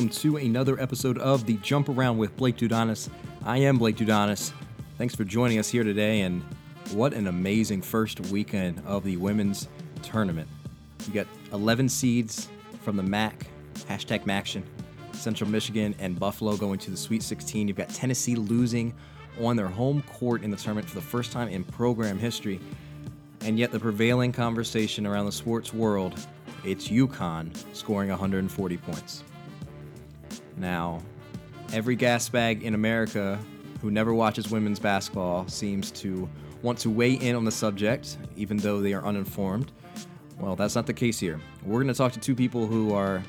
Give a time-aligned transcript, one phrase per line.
[0.00, 3.10] welcome to another episode of the Jump Around with Blake Dudonis.
[3.44, 4.50] I am Blake Dudonis.
[4.96, 6.42] Thanks for joining us here today, and
[6.92, 9.68] what an amazing first weekend of the women's
[10.00, 10.48] tournament.
[11.06, 12.48] You got 11 seeds
[12.82, 13.46] from the MAC,
[13.90, 14.62] hashtag MACtion,
[15.12, 17.68] Central Michigan and Buffalo going to the Sweet 16.
[17.68, 18.94] You've got Tennessee losing
[19.38, 22.58] on their home court in the tournament for the first time in program history.
[23.42, 26.14] And yet, the prevailing conversation around the sports world
[26.64, 29.24] it's UConn scoring 140 points.
[30.60, 31.00] Now,
[31.72, 33.38] every gas bag in America
[33.80, 36.28] who never watches women's basketball seems to
[36.60, 39.72] want to weigh in on the subject, even though they are uninformed.
[40.38, 41.40] Well, that's not the case here.
[41.64, 43.22] We're going to talk to two people who are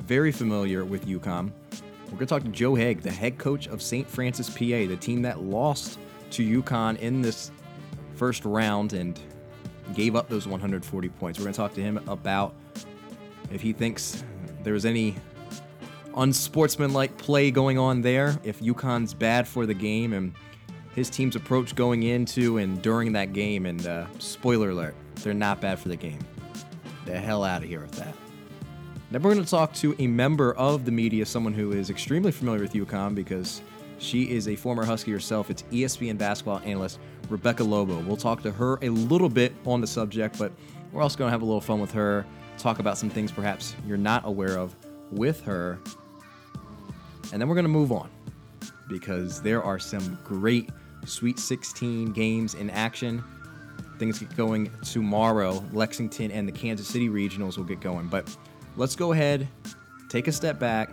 [0.00, 1.50] very familiar with UConn.
[2.04, 4.08] We're going to talk to Joe Haigh, the head coach of St.
[4.08, 5.98] Francis, PA, the team that lost
[6.32, 7.50] to UConn in this
[8.14, 9.18] first round and
[9.94, 11.38] gave up those 140 points.
[11.38, 12.54] We're going to talk to him about
[13.50, 14.22] if he thinks
[14.62, 15.16] there was any
[16.16, 20.34] unsportsmanlike play going on there, if UConn's bad for the game, and
[20.94, 23.66] his team's approach going into and during that game.
[23.66, 26.20] And uh, spoiler alert, they're not bad for the game.
[27.06, 28.14] The hell out of here with that.
[29.10, 32.32] Then we're going to talk to a member of the media, someone who is extremely
[32.32, 33.60] familiar with UConn because
[33.98, 35.50] she is a former Husky herself.
[35.50, 38.00] It's ESPN basketball analyst Rebecca Lobo.
[38.00, 40.52] We'll talk to her a little bit on the subject, but
[40.92, 42.26] we're also going to have a little fun with her,
[42.58, 44.74] talk about some things perhaps you're not aware of
[45.10, 45.78] with her.
[47.32, 48.10] And then we're going to move on
[48.88, 50.70] because there are some great
[51.06, 53.22] Sweet 16 games in action.
[53.98, 55.62] Things get going tomorrow.
[55.72, 58.08] Lexington and the Kansas City regionals will get going.
[58.08, 58.34] But
[58.76, 59.46] let's go ahead,
[60.08, 60.90] take a step back,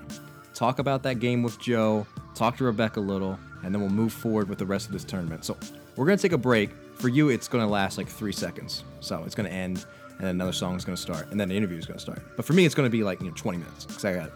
[0.53, 4.13] talk about that game with Joe, talk to Rebecca a little, and then we'll move
[4.13, 5.45] forward with the rest of this tournament.
[5.45, 5.57] So
[5.95, 6.71] we're going to take a break.
[6.95, 8.83] For you, it's going to last like three seconds.
[8.99, 11.49] So it's going to end, and then another song is going to start, and then
[11.49, 12.21] the interview is going to start.
[12.35, 14.25] But for me, it's going to be like you know 20 minutes because I got
[14.25, 14.31] to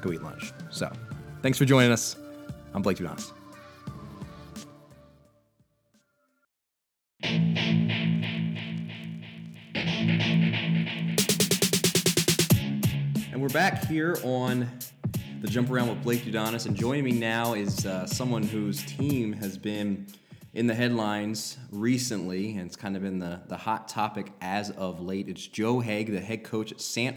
[0.00, 0.52] go eat lunch.
[0.70, 0.90] So
[1.46, 2.16] thanks for joining us.
[2.74, 3.30] I'm Blake Dudonis.
[13.30, 14.68] And we're back here on
[15.40, 16.66] the Jump Around with Blake Dudonis.
[16.66, 20.04] And joining me now is uh, someone whose team has been
[20.52, 25.00] in the headlines recently, and it's kind of been the, the hot topic as of
[25.00, 25.28] late.
[25.28, 27.16] It's Joe Haigh, the head coach at St.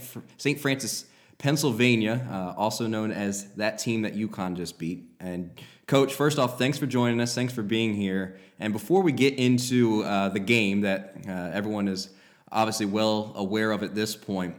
[0.59, 1.06] Francis,
[1.39, 5.05] Pennsylvania, uh, also known as that team that UConn just beat.
[5.22, 5.50] And
[5.88, 7.33] Coach, first off, thanks for joining us.
[7.33, 8.38] Thanks for being here.
[8.59, 12.09] And before we get into uh, the game that uh, everyone is
[12.51, 14.55] obviously well aware of at this point,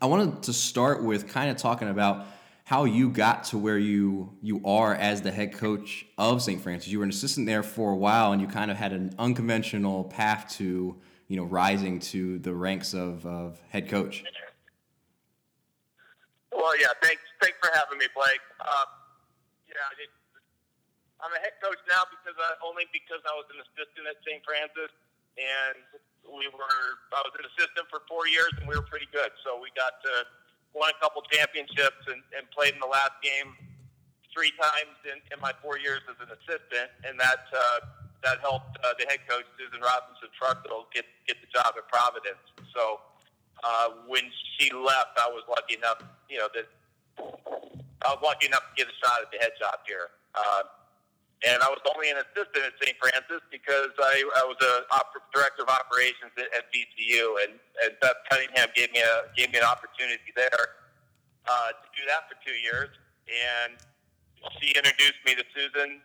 [0.00, 2.26] I wanted to start with kind of talking about
[2.64, 6.60] how you got to where you you are as the head coach of St.
[6.60, 6.90] Francis.
[6.90, 10.04] You were an assistant there for a while, and you kind of had an unconventional
[10.04, 10.96] path to
[11.28, 14.24] you know rising to the ranks of, of head coach.
[16.52, 18.42] Well, yeah, thanks thanks for having me, Blake.
[18.60, 18.88] Uh,
[19.68, 20.10] yeah, it,
[21.20, 24.40] I'm a head coach now because I, only because I was an assistant at St.
[24.46, 24.92] Francis,
[25.36, 25.76] and
[26.24, 29.28] we were I was an assistant for four years, and we were pretty good.
[29.44, 30.14] So we got to
[30.76, 33.56] won a couple championships and, and played in the last game
[34.32, 37.78] three times in, in my four years as an assistant, and that uh,
[38.22, 42.42] that helped uh, the head coach Susan Robinson Fruchtl get get the job at Providence.
[42.72, 43.00] So
[43.64, 44.24] uh, when
[44.56, 46.66] she left, I was lucky enough, you know, that
[48.02, 50.10] I was lucky enough to get a shot at the head job here.
[50.34, 50.62] Uh,
[51.46, 52.98] and I was only an assistant at St.
[52.98, 57.94] Francis because I, I was a op- director of operations at, at VCU, and, and
[58.02, 60.82] Beth Cunningham gave me a gave me an opportunity there
[61.46, 62.90] uh, to do that for two years,
[63.30, 63.78] and
[64.58, 66.02] she introduced me to Susan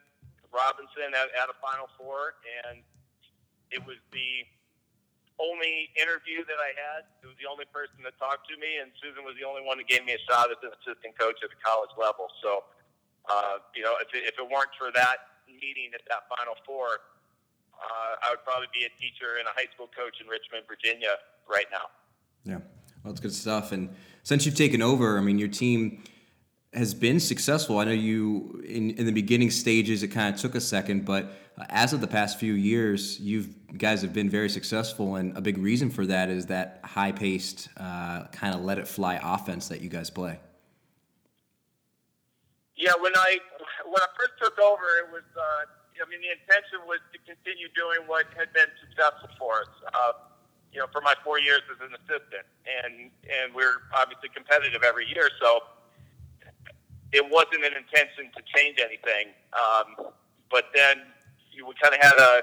[0.54, 2.38] Robinson at, at a Final Four,
[2.70, 2.86] and
[3.74, 4.46] it was the
[5.42, 7.10] only interview that I had.
[7.26, 9.82] It was the only person that talked to me, and Susan was the only one
[9.82, 12.30] that gave me a shot as an assistant coach at the college level.
[12.46, 12.68] So
[13.30, 17.00] uh, you know, if it, if it weren't for that meeting at that Final Four,
[17.80, 21.16] uh, I would probably be a teacher and a high school coach in Richmond, Virginia,
[21.50, 21.90] right now.
[22.44, 22.60] Yeah,
[23.04, 23.72] well, that's good stuff.
[23.72, 26.04] And since you've taken over, I mean, your team
[26.74, 27.80] has been successful.
[27.80, 31.32] I know you in, in the beginning stages it kind of took a second, but
[31.70, 33.46] as of the past few years, you
[33.78, 38.26] guys have been very successful, and a big reason for that is that high-paced, uh,
[38.32, 40.40] kind of let it fly offense that you guys play.
[42.76, 43.40] Yeah, when I
[43.86, 47.70] when I first took over, it was uh, I mean the intention was to continue
[47.76, 49.74] doing what had been successful for us.
[49.94, 50.12] Uh,
[50.74, 55.06] you know, for my four years as an assistant, and and we're obviously competitive every
[55.06, 55.62] year, so
[57.14, 59.32] it wasn't an intention to change anything.
[59.54, 60.10] Um,
[60.50, 61.14] but then
[61.54, 62.42] you we kind of had a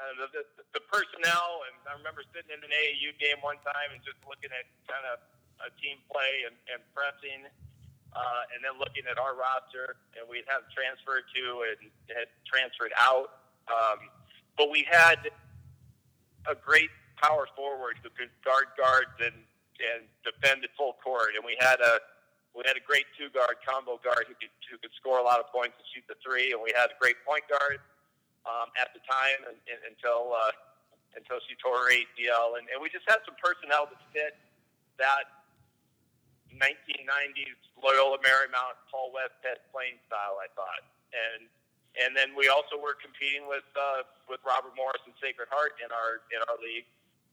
[0.00, 0.44] uh, the, the,
[0.80, 4.48] the personnel, and I remember sitting in an AAU game one time and just looking
[4.48, 5.20] at kind of
[5.60, 7.44] a team play and, and pressing
[8.16, 11.78] uh, and then looking at our roster, and we had transferred to and
[12.10, 13.46] had transferred out.
[13.70, 14.10] Um,
[14.58, 15.30] but we had
[16.48, 16.90] a great
[17.22, 19.36] power forward who could guard guards and
[19.80, 22.02] and defend at full court, and we had a
[22.56, 25.38] we had a great two guard combo guard who could who could score a lot
[25.38, 27.78] of points and shoot the three, and we had a great point guard
[28.48, 30.52] um, at the time and, and, until uh,
[31.18, 34.38] until she tore her ACL, and, and we just had some personnel that fit
[35.00, 35.42] that
[36.54, 41.50] 1990s Loyola Marymount Paul Westhead playing style, I thought, and
[41.98, 45.90] and then we also were competing with uh, with Robert Morris and Sacred Heart in
[45.90, 46.86] our in our league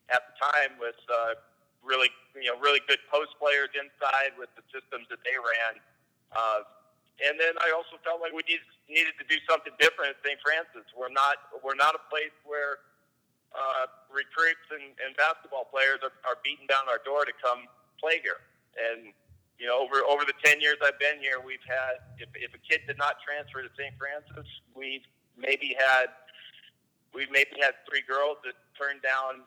[0.09, 1.37] at the time with uh,
[1.85, 5.77] really you know really good post players inside with the systems that they ran.
[6.33, 6.65] Uh,
[7.17, 10.37] and then I also felt like we need, needed to do something different at St.
[10.41, 10.85] Francis.
[10.93, 12.85] We're not we're not a place where
[13.57, 17.65] uh, recruits and, and basketball players are, are beating down our door to come
[17.97, 18.45] play here.
[18.77, 19.09] And
[19.57, 22.61] you know, over over the ten years I've been here, we've had if, if a
[22.61, 23.97] kid did not transfer to St.
[23.97, 24.45] Francis,
[24.77, 26.13] we've maybe had
[27.17, 29.41] we've maybe had three girls that turned down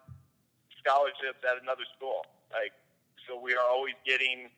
[0.82, 2.26] scholarships at another school.
[2.50, 2.74] Like,
[3.28, 4.50] so we are always getting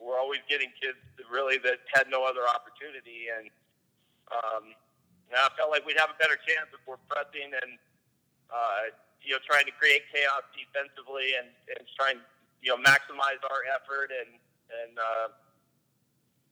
[0.00, 0.98] we're always getting kids
[1.30, 3.50] really that had no other opportunity, and
[4.30, 4.74] um,
[5.34, 7.76] I felt like we'd have a better chance if we're pressing and
[8.48, 12.18] uh, you know trying to create chaos defensively and and trying
[12.62, 14.30] you know maximize our effort and
[14.70, 15.28] and uh,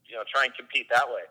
[0.07, 1.25] you know try and compete that way.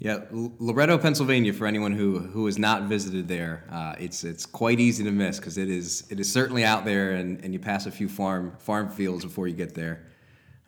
[0.00, 1.52] Yeah, Loretto, Pennsylvania.
[1.52, 5.38] For anyone who who has not visited there, uh, it's it's quite easy to miss
[5.38, 8.54] because it is it is certainly out there, and, and you pass a few farm
[8.58, 10.07] farm fields before you get there.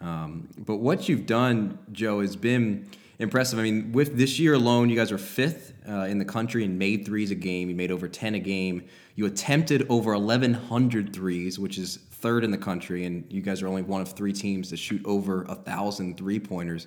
[0.00, 2.88] Um, but what you've done, Joe, has been
[3.18, 3.58] impressive.
[3.58, 6.78] I mean, with this year alone, you guys are fifth uh, in the country and
[6.78, 7.68] made threes a game.
[7.68, 8.84] You made over 10 a game.
[9.14, 13.68] You attempted over 1,100 threes, which is third in the country, and you guys are
[13.68, 16.86] only one of three teams to shoot over a thousand three pointers.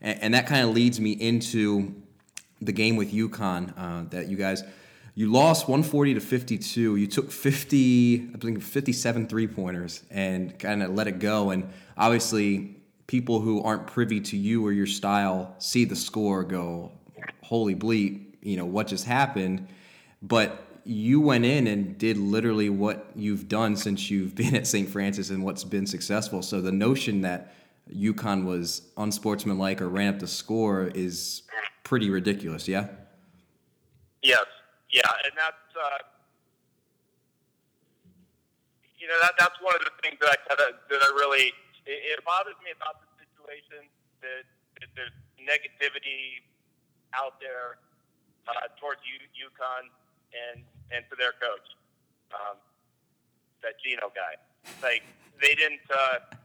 [0.00, 1.94] And, and, that kind of leads me into
[2.60, 4.64] the game with UConn uh, that you guys
[5.14, 6.96] you lost 140 to 52.
[6.96, 11.50] You took 50, I think 57 three pointers and kind of let it go.
[11.50, 12.76] And obviously,
[13.06, 16.92] people who aren't privy to you or your style see the score, go,
[17.42, 19.68] "Holy bleep!" You know what just happened,
[20.22, 24.88] but you went in and did literally what you've done since you've been at St.
[24.88, 26.42] Francis and what's been successful.
[26.42, 27.54] So the notion that
[27.94, 31.42] UConn was unsportsmanlike or ran up the score is
[31.84, 32.66] pretty ridiculous.
[32.66, 32.88] Yeah.
[34.22, 34.46] Yes.
[34.92, 36.04] Yeah, and that's uh,
[39.00, 41.48] you know that that's one of the things that I kind of that I really
[41.88, 43.88] it, it bothers me about the situation
[44.20, 44.44] that,
[44.78, 46.44] that there's negativity
[47.16, 47.80] out there
[48.52, 49.88] uh, towards U- UConn
[50.36, 50.60] and
[50.92, 51.72] and to their coach,
[52.36, 52.60] um,
[53.64, 54.36] that Geno guy.
[54.84, 55.08] Like
[55.40, 55.88] they didn't.
[55.88, 56.36] Uh,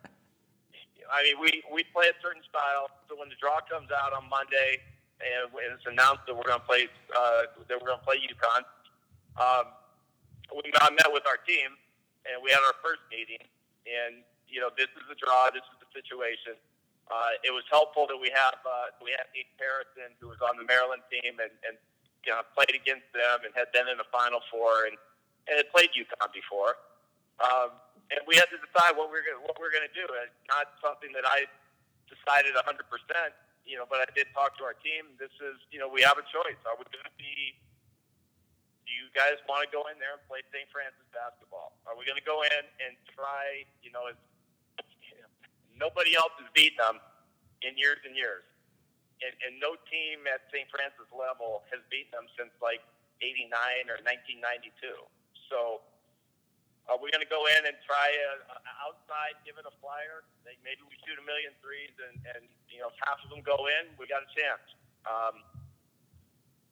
[1.11, 2.87] I mean, we we play a certain style.
[3.11, 4.79] So when the draw comes out on Monday
[5.17, 6.85] and it's announced that we're going to play
[7.15, 8.63] uh, that we're going to play UConn,
[9.37, 9.65] um,
[10.53, 11.75] we I met with our team
[12.27, 13.41] and we had our first meeting.
[13.87, 15.51] And you know, this is the draw.
[15.51, 16.59] This is the situation.
[17.07, 20.59] Uh, it was helpful that we have uh, we had Nate Harrison, who was on
[20.59, 21.79] the Maryland team, and, and
[22.27, 24.99] you know, played against them and had been in the Final Four and,
[25.47, 26.75] and had played UConn before.
[27.39, 27.79] Um,
[28.11, 30.03] and we had to decide what we we're gonna, what we we're going to do.
[30.03, 31.47] It's not something that I
[32.11, 33.31] decided 100 percent,
[33.67, 35.13] you know, but I did talk to our team.
[35.19, 36.57] This is, you know, we have a choice.
[36.63, 37.59] Are we going to be?
[38.87, 40.71] Do you guys want to go in there and play St.
[40.71, 41.75] Francis basketball?
[41.83, 43.67] Are we going to go in and try?
[43.83, 44.15] You know, as,
[45.75, 46.97] nobody else has beaten them
[47.61, 48.47] in years and years
[49.21, 50.69] and, and no team at St.
[50.69, 52.81] Francis level has beaten them since like
[53.21, 53.49] '89
[53.89, 54.93] or 1992.
[55.49, 55.81] So,
[56.87, 60.23] are we going to go in and try a, a outside, give it a flyer?
[60.47, 63.67] Like maybe we shoot a million threes, and, and you know, half of them go
[63.67, 63.91] in.
[63.99, 64.63] We got a chance.
[65.03, 65.43] Um,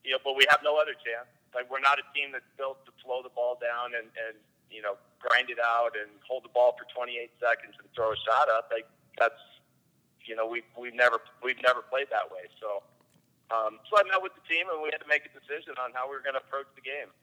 [0.07, 1.27] you know, but we have no other chance.
[1.51, 4.35] Like we're not a team that's built to slow the ball down and, and
[4.67, 8.19] you know grind it out and hold the ball for 28 seconds and throw a
[8.27, 8.67] shot up.
[8.71, 9.39] Like that's
[10.27, 12.49] you know, we've we've never we've never played that way.
[12.59, 12.81] So,
[13.53, 15.93] um, so I met with the team, and we had to make a decision on
[15.93, 17.13] how we were going to approach the game.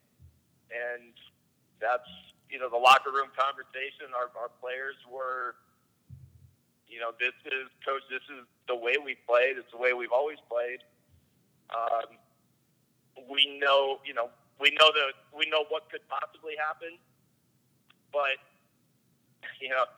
[0.70, 1.12] And
[1.82, 2.08] that's
[2.52, 4.12] you know the locker room conversation.
[4.12, 5.56] Our our players were,
[6.84, 8.04] you know, this is coach.
[8.12, 9.56] This is the way we played.
[9.56, 10.84] It's the way we've always played.
[11.72, 12.20] Um,
[13.32, 14.28] we know, you know,
[14.60, 17.00] we know that we know what could possibly happen,
[18.12, 18.36] but
[19.56, 19.88] you know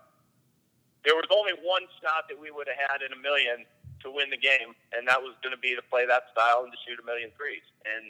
[1.04, 3.68] there was only one shot that we would have had in a million
[4.00, 6.73] to win the game, and that was going to be to play that style and
[6.73, 7.64] to shoot a million threes.
[7.84, 8.08] And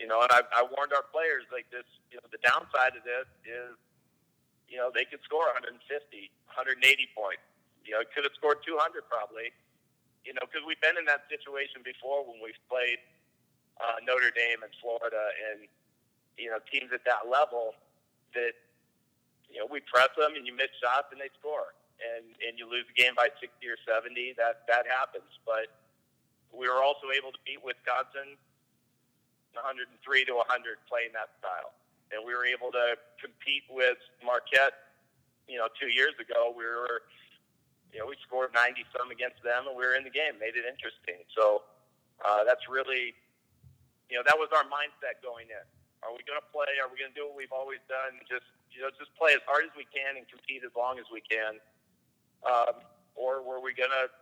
[0.00, 1.88] you know, and I, I warned our players like this.
[2.12, 3.74] You know, the downside of this is,
[4.68, 6.82] you know, they could score 150, 180
[7.16, 7.44] points.
[7.84, 8.76] You know, could have scored 200
[9.08, 9.54] probably.
[10.26, 12.98] You know, because we've been in that situation before when we've played
[13.78, 15.70] uh, Notre Dame and Florida and
[16.36, 17.72] you know teams at that level
[18.36, 18.52] that
[19.48, 22.68] you know we press them and you miss shots and they score and and you
[22.68, 24.34] lose the game by 60 or 70.
[24.36, 25.72] That that happens, but
[26.52, 28.34] we were also able to beat Wisconsin
[29.56, 29.88] 103
[30.28, 31.74] to 100 playing that style,
[32.12, 34.76] and we were able to compete with Marquette.
[35.48, 37.06] You know, two years ago we were
[37.96, 40.52] you know, we scored 90 some against them and we were in the game, made
[40.52, 41.22] it interesting.
[41.32, 41.64] So
[42.20, 43.16] uh, that's really,
[44.12, 45.64] you know, that was our mindset going in.
[46.04, 46.76] Are we going to play?
[46.76, 48.20] Are we going to do what we've always done?
[48.28, 51.08] Just, you know, just play as hard as we can and compete as long as
[51.08, 51.56] we can.
[52.44, 52.84] Um,
[53.16, 54.12] or were we going to,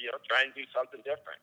[0.00, 1.38] you know, try and do something different?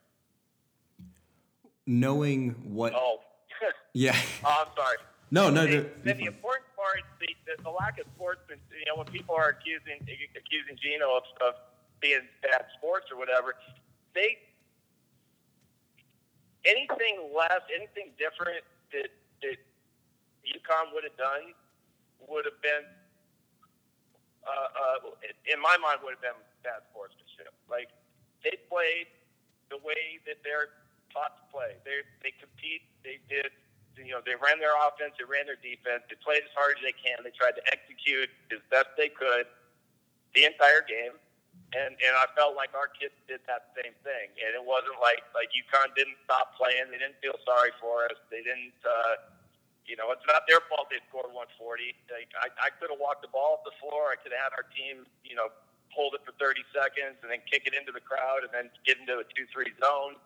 [1.87, 2.93] Knowing what.
[2.93, 3.21] Oh.
[3.93, 4.15] yeah.
[4.45, 4.97] oh, I'm sorry.
[5.31, 5.85] No, no, no.
[6.03, 8.63] Then the important part, the, the, the lack of sportsmanship.
[8.71, 11.55] You know, when people are accusing accusing Geno of, of
[11.99, 13.55] being bad sports or whatever,
[14.15, 14.37] they
[16.63, 19.11] anything less, anything different that
[19.43, 19.57] that
[20.47, 21.51] UConn would have done
[22.27, 22.83] would have been,
[24.43, 25.11] uh, uh,
[25.47, 27.51] in my mind, would have been bad sportsmanship.
[27.67, 27.91] Like
[28.43, 29.11] they played
[29.67, 30.71] the way that they're
[31.17, 31.73] taught to play.
[31.81, 32.85] They they compete.
[33.01, 33.49] They did
[33.97, 36.85] you know, they ran their offense, they ran their defense, they played as hard as
[36.85, 39.49] they can, they tried to execute as best they could
[40.37, 41.17] the entire game.
[41.73, 44.29] And and I felt like our kids did that same thing.
[44.37, 48.17] And it wasn't like like UConn didn't stop playing, they didn't feel sorry for us,
[48.29, 49.33] they didn't uh
[49.89, 51.95] you know, it's not their fault they scored 140.
[52.11, 54.11] Like, I, I could have walked the ball up the floor.
[54.11, 55.47] I could have had our team, you know,
[55.95, 58.99] hold it for 30 seconds and then kick it into the crowd and then get
[58.99, 60.19] into a 2 3 zone.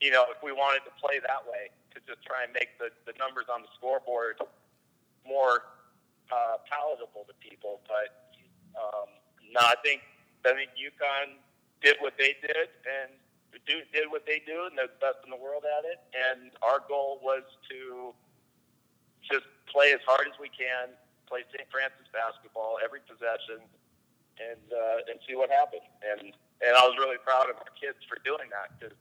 [0.00, 2.94] You know, if we wanted to play that way to just try and make the,
[3.06, 4.38] the numbers on the scoreboard
[5.26, 5.74] more
[6.30, 7.80] uh, palatable to people.
[7.88, 8.38] But
[8.78, 9.08] um,
[9.50, 10.02] no, I think
[10.46, 11.40] I think UConn
[11.82, 13.10] did what they did and
[13.66, 15.98] do, did what they do, and they're the best in the world at it.
[16.14, 18.14] And our goal was to
[19.26, 20.94] just play as hard as we can,
[21.26, 21.66] play St.
[21.68, 23.60] Francis basketball every possession,
[24.38, 25.84] and uh, and see what happened.
[26.04, 28.96] And and I was really proud of our kids for doing that because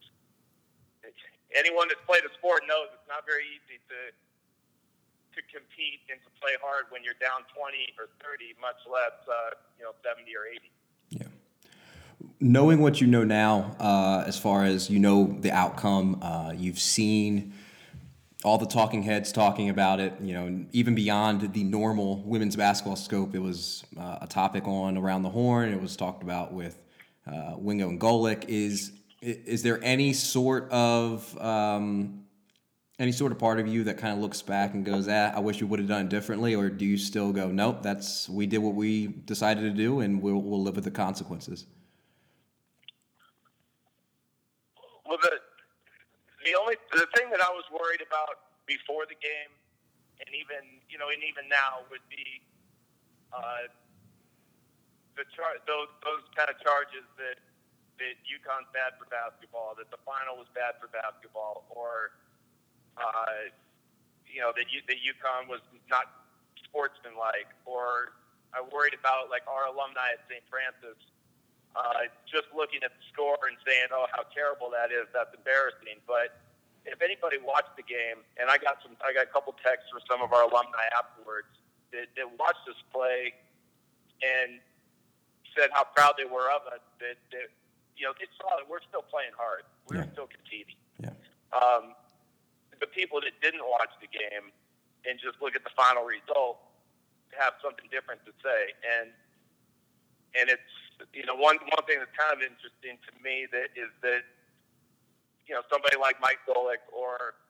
[1.55, 4.11] anyone that's played a sport knows it's not very easy to
[5.37, 9.53] to compete and to play hard when you're down 20 or 30, much less uh,
[9.77, 10.71] you know 70 or 80.
[11.09, 11.27] Yeah.
[12.39, 16.79] Knowing what you know now, uh, as far as you know the outcome, uh, you've
[16.79, 17.53] seen
[18.43, 20.13] all the talking heads talking about it.
[20.21, 24.97] You know, even beyond the normal women's basketball scope, it was uh, a topic on
[24.97, 25.71] around the horn.
[25.71, 26.81] It was talked about with
[27.27, 28.45] uh, Wingo and Golic.
[28.47, 28.91] Is
[29.27, 32.24] is there any sort of um,
[32.98, 35.39] any sort of part of you that kind of looks back and goes, "Ah, I
[35.39, 38.48] wish we would have done it differently," or do you still go, "Nope, that's we
[38.48, 41.65] did what we decided to do, and we'll we'll live with the consequences"?
[45.05, 45.39] Well, the
[46.46, 49.51] the only the thing that I was worried about before the game,
[50.25, 52.41] and even you know, and even now would be
[53.34, 53.67] uh,
[55.17, 57.38] the char- those those kind of charges that
[57.97, 62.13] that UConn's bad for basketball, that the final was bad for basketball, or
[62.97, 63.49] uh,
[64.25, 66.09] you know that you, that UConn was not
[66.65, 68.17] sportsmanlike, or
[68.53, 70.43] I worried about like our alumni at St.
[70.49, 70.97] Francis.
[71.77, 75.05] Uh, just looking at the score and saying, "Oh, how terrible that is!
[75.13, 76.37] That's embarrassing." But
[76.85, 80.01] if anybody watched the game, and I got some, I got a couple texts from
[80.09, 81.51] some of our alumni afterwards
[81.91, 83.35] that, that watched us play
[84.23, 84.57] and
[85.53, 86.81] said how proud they were of us.
[86.97, 87.49] That, that
[87.97, 89.65] you know, it's saw that we're still playing hard.
[89.89, 90.13] We're yeah.
[90.13, 90.77] still competing.
[91.01, 91.17] Yeah.
[91.51, 91.97] Um,
[92.77, 94.53] the people that didn't watch the game
[95.09, 96.61] and just look at the final result
[97.33, 98.71] have something different to say.
[98.85, 99.09] And
[100.37, 100.71] and it's
[101.17, 104.21] you know one one thing that's kind of interesting to me that is that
[105.49, 107.41] you know somebody like Mike Golic or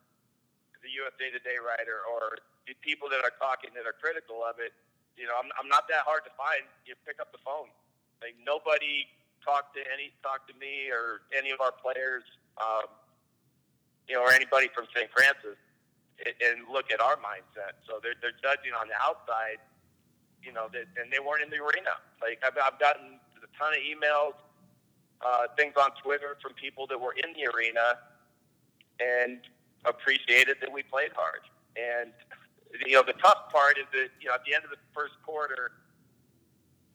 [0.79, 4.71] the USA Today writer or the people that are talking that are critical of it.
[5.19, 6.63] You know, I'm I'm not that hard to find.
[6.87, 7.67] You pick up the phone.
[8.23, 9.09] Like nobody
[9.47, 12.27] talk to any talk to me or any of our players,
[12.59, 12.91] um,
[14.11, 15.07] you know, or anybody from St.
[15.15, 15.55] Francis,
[16.19, 17.79] and look at our mindset.
[17.87, 19.63] So they're they're judging on the outside,
[20.43, 21.95] you know, that, and they weren't in the arena.
[22.19, 24.35] Like I've, I've gotten a ton of emails,
[25.23, 28.03] uh, things on Twitter from people that were in the arena
[28.99, 29.39] and
[29.85, 31.47] appreciated that we played hard.
[31.79, 32.11] And
[32.85, 35.15] you know, the tough part is that you know at the end of the first
[35.23, 35.71] quarter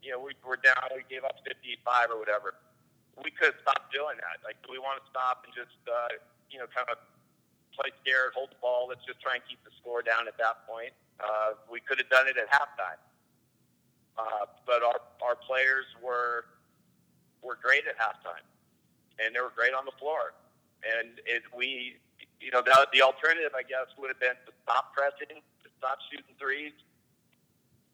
[0.03, 2.55] you know, we were down, we gave up 55 or whatever.
[3.23, 4.43] We could stop doing that.
[4.45, 6.19] Like, do we want to stop and just, uh,
[6.51, 6.99] you know, kind of
[7.77, 8.89] play scared, hold the ball?
[8.91, 10.93] Let's just try and keep the score down at that point.
[11.21, 12.99] Uh, we could have done it at halftime.
[14.19, 16.47] uh, but our our players were
[17.43, 18.45] were great at halftime,
[19.21, 20.35] and they were great on the floor.
[20.85, 21.99] And it, we,
[22.41, 25.99] you know, the, the alternative, I guess, would have been to stop pressing, to stop
[26.11, 26.73] shooting threes,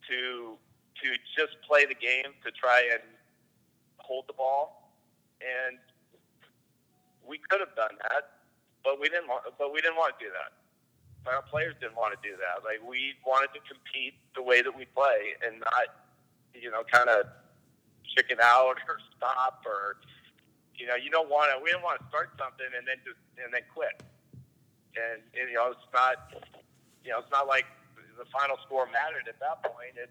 [0.09, 0.59] to
[1.03, 3.03] to just play the game, to try and
[3.99, 4.91] hold the ball,
[5.41, 5.79] and
[7.27, 8.41] we could have done that,
[8.83, 9.45] but we didn't want.
[9.59, 10.57] But we didn't want to do that.
[11.29, 12.65] Our players didn't want to do that.
[12.65, 16.09] Like we wanted to compete the way that we play, and not,
[16.57, 17.29] you know, kind of
[18.17, 20.01] chicken out or stop or
[20.75, 21.61] you know you don't want to.
[21.63, 24.03] We didn't want to start something and then just and then quit.
[24.97, 26.33] And, and you know it's not
[27.05, 27.69] you know it's not like
[28.17, 29.95] the final score mattered at that point.
[29.95, 30.11] It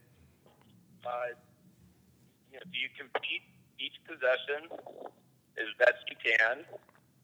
[1.07, 1.31] uh,
[2.51, 3.47] you know do you compete
[3.79, 4.67] each possession
[5.55, 6.67] as best you can,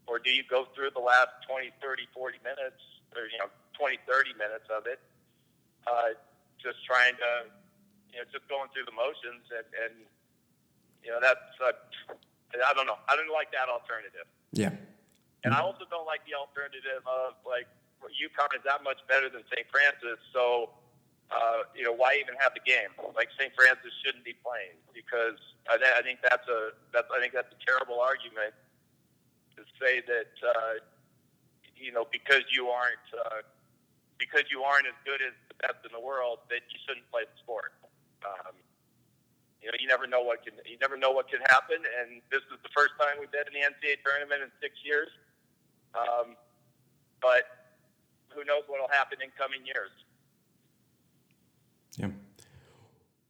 [0.07, 2.79] or do you go through the last 20, 30, 40 minutes,
[3.11, 5.03] or you know 20, 30 minutes of it,
[5.85, 6.15] uh,
[6.63, 7.51] just trying to
[8.15, 9.93] you know just going through the motions and, and
[11.03, 11.75] you know, that's uh,
[12.55, 12.97] I don't know.
[13.11, 14.25] I don't like that alternative.
[14.55, 14.71] Yeah.
[15.43, 17.67] And I also don't like the alternative of like
[18.07, 19.67] UConn is that much better than St.
[19.67, 20.71] Francis, so
[21.31, 22.91] uh, you know why even have the game?
[23.15, 23.53] Like St.
[23.55, 25.39] Francis shouldn't be playing because
[25.69, 28.53] I, I think that's a that's I think that's a terrible argument
[29.57, 30.73] to say that uh,
[31.75, 33.45] you know because you aren't uh,
[34.19, 37.23] because you aren't as good as the best in the world that you shouldn't play
[37.25, 37.75] the sport.
[38.23, 38.55] Um,
[39.63, 41.79] you know, you never know what can you never know what can happen.
[41.79, 45.07] And this is the first time we've been in the NCAA tournament in six years.
[45.95, 46.35] Um,
[47.21, 47.73] but
[48.35, 49.91] who knows what will happen in coming years?
[51.97, 52.11] Yeah.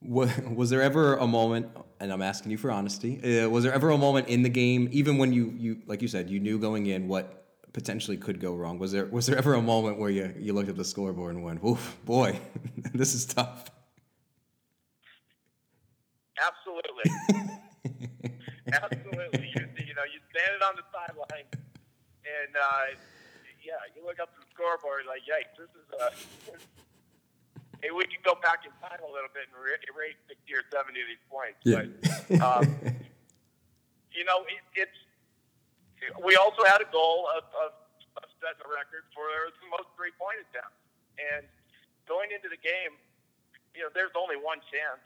[0.05, 1.67] Was there ever a moment,
[1.99, 4.89] and I'm asking you for honesty, uh, was there ever a moment in the game,
[4.91, 8.53] even when you, you like you said, you knew going in what potentially could go
[8.53, 8.79] wrong?
[8.79, 11.43] Was there was there ever a moment where you, you looked at the scoreboard and
[11.43, 12.39] went, "Oof, boy,
[12.93, 13.69] this is tough"?
[16.41, 17.59] Absolutely.
[18.67, 19.51] Absolutely.
[19.55, 22.97] You, you know, you stand on the sideline, and uh,
[23.63, 26.82] yeah, you look up the scoreboard like, yikes, this is a.
[27.83, 29.59] Hey, we can go back in time a little bit and
[29.91, 31.59] erase 60 or 70 of these points.
[31.67, 31.83] Yeah.
[31.83, 32.63] But, um,
[34.15, 34.99] you know, it, it's.
[36.23, 37.75] We also had a goal of, of,
[38.23, 40.79] of setting a record for the most three point attempts.
[41.19, 41.43] And
[42.07, 42.95] going into the game,
[43.75, 45.03] you know, there's only one chance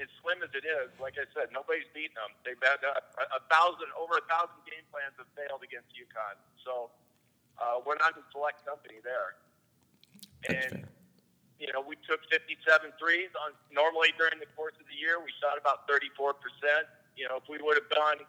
[0.00, 2.32] as slim as it is, like I said, nobody's beaten them.
[2.48, 6.40] They've had uh, a, a thousand, over a thousand game plans have failed against UConn.
[6.64, 6.88] So
[7.60, 9.36] uh, we're not in select company there.
[10.48, 10.99] That's and, fair.
[11.60, 12.56] You know, we took 57
[12.96, 15.20] threes on normally during the course of the year.
[15.20, 16.32] We shot about 34%.
[17.20, 18.24] You know, if we would have done,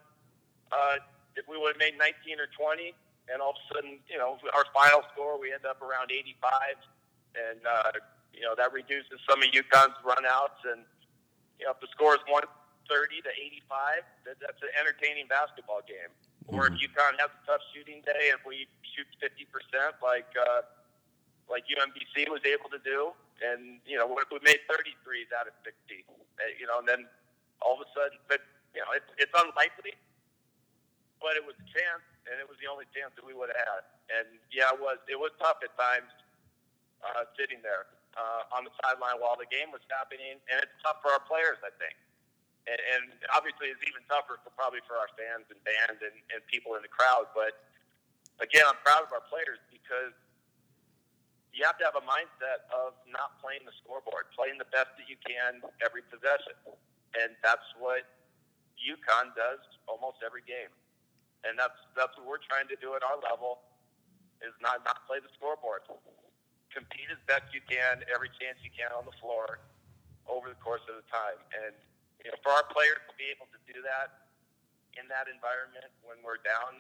[0.76, 1.00] uh,
[1.40, 2.92] if we would have made 19 or 20,
[3.32, 6.76] and all of a sudden, you know, our final score, we end up around 85.
[7.40, 7.96] And, uh,
[8.36, 10.84] you know, that reduces some of UConn's runouts and,
[11.56, 12.52] you know, if the score is 130
[13.24, 16.12] to 85, that, that's an entertaining basketball game.
[16.12, 16.60] Mm-hmm.
[16.60, 16.92] Or if mm-hmm.
[16.92, 19.48] UConn has a tough shooting day and we shoot 50%
[20.04, 20.68] like uh,
[21.52, 23.12] like UMBC was able to do,
[23.44, 27.04] and you know we made 33s out of 60, uh, you know, and then
[27.60, 28.40] all of a sudden, but
[28.72, 29.94] you know it's it's unlikely,
[31.20, 33.60] but it was a chance, and it was the only chance that we would have
[33.60, 33.84] had.
[34.16, 36.10] And yeah, it was it was tough at times
[37.04, 41.04] uh, sitting there uh, on the sideline while the game was happening, and it's tough
[41.04, 41.96] for our players, I think.
[42.70, 46.40] And, and obviously, it's even tougher for probably for our fans and bands and, and
[46.46, 47.32] people in the crowd.
[47.34, 47.58] But
[48.38, 50.14] again, I'm proud of our players because
[51.52, 55.08] you have to have a mindset of not playing the scoreboard, playing the best that
[55.12, 56.56] you can every possession,
[57.16, 58.08] and that's what
[58.80, 60.72] UConn does almost every game.
[61.44, 63.66] And that's that's what we're trying to do at our level
[64.40, 65.84] is not not play the scoreboard
[66.74, 69.60] compete as best you can every chance you can on the floor
[70.26, 71.38] over the course of the time.
[71.52, 71.76] And
[72.24, 74.32] you know, for our players to be able to do that
[74.96, 76.80] in that environment when we're down,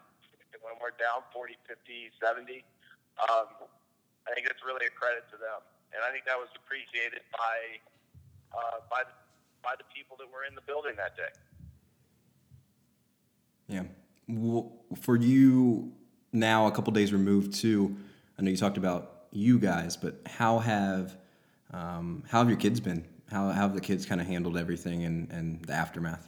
[0.64, 2.64] when we're down 40, 50, 70,
[3.28, 3.68] um,
[4.28, 5.62] I think it's really a credit to them.
[5.94, 7.80] And I think that was appreciated by
[8.54, 9.16] uh, by the,
[9.64, 11.32] by the people that were in the building that day.
[13.68, 13.84] Yeah.
[15.02, 15.92] For you
[16.34, 17.96] now, a couple days removed too,
[18.38, 21.16] I know you talked about you guys, but how have
[21.74, 23.06] um, how have your kids been?
[23.30, 26.28] How, how have the kids kind of handled everything and, and the aftermath?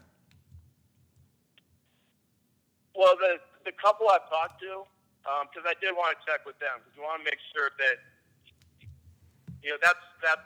[2.95, 4.84] Well, the the couple I've talked to,
[5.23, 7.71] because um, I did want to check with them because we want to make sure
[7.79, 7.97] that
[9.63, 10.39] you know that's that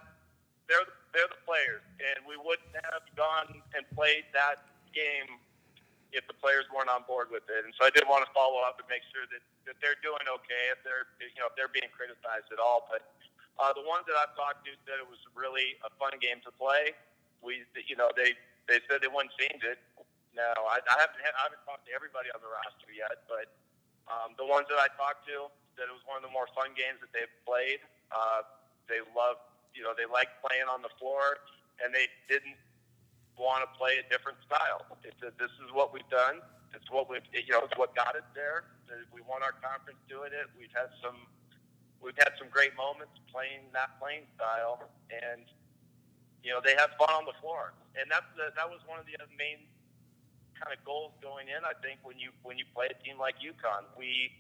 [0.70, 4.62] they're they're the players, and we wouldn't have gone and played that
[4.94, 5.42] game
[6.16, 7.68] if the players weren't on board with it.
[7.68, 10.24] And so I did want to follow up and make sure that, that they're doing
[10.24, 12.86] okay, if they're you know if they're being criticized at all.
[12.86, 13.04] But
[13.58, 16.52] uh, the ones that I've talked to said it was really a fun game to
[16.54, 16.94] play.
[17.42, 18.38] we, you know, they
[18.70, 19.82] they said they wouldn't change it.
[20.38, 23.50] No, I, I haven't I haven't talked to everybody on the roster yet, but
[24.08, 26.74] um, the ones that I talked to said it was one of the more fun
[26.74, 27.84] games that they've played.
[28.10, 28.42] Uh,
[28.88, 29.38] they love,
[29.76, 31.44] you know, they like playing on the floor,
[31.84, 32.58] and they didn't
[33.38, 34.82] want to play a different style.
[35.04, 36.42] They said, "This is what we've done.
[36.74, 38.68] It's what we, you know, it's what got us there.
[39.14, 40.48] We won our conference doing it.
[40.58, 41.28] We've had some,
[42.02, 45.44] we've had some great moments playing that playing style, and
[46.44, 49.06] you know, they have fun on the floor, and that's the, that was one of
[49.06, 49.68] the main
[50.58, 51.62] kind of goals going in.
[51.64, 54.32] I think when you when you play a team like UConn, we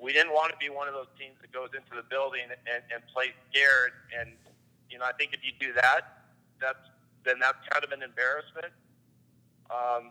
[0.00, 2.82] we didn't want to be one of those teams that goes into the building and,
[2.88, 3.92] and plays scared.
[4.16, 4.32] And
[4.88, 6.24] you know, I think if you do that,
[6.60, 6.80] that's
[7.24, 8.72] then that's kind of an embarrassment.
[9.68, 10.10] Um,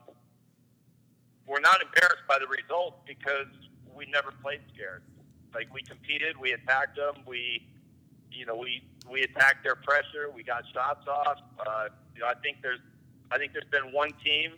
[1.47, 3.49] we're not embarrassed by the result because
[3.93, 5.01] we never played scared.
[5.53, 7.65] Like we competed, we attacked them, we,
[8.31, 11.39] you know, we we attacked their pressure, we got shots off.
[11.59, 12.79] Uh, you know, I think there's,
[13.31, 14.53] I think there's been one team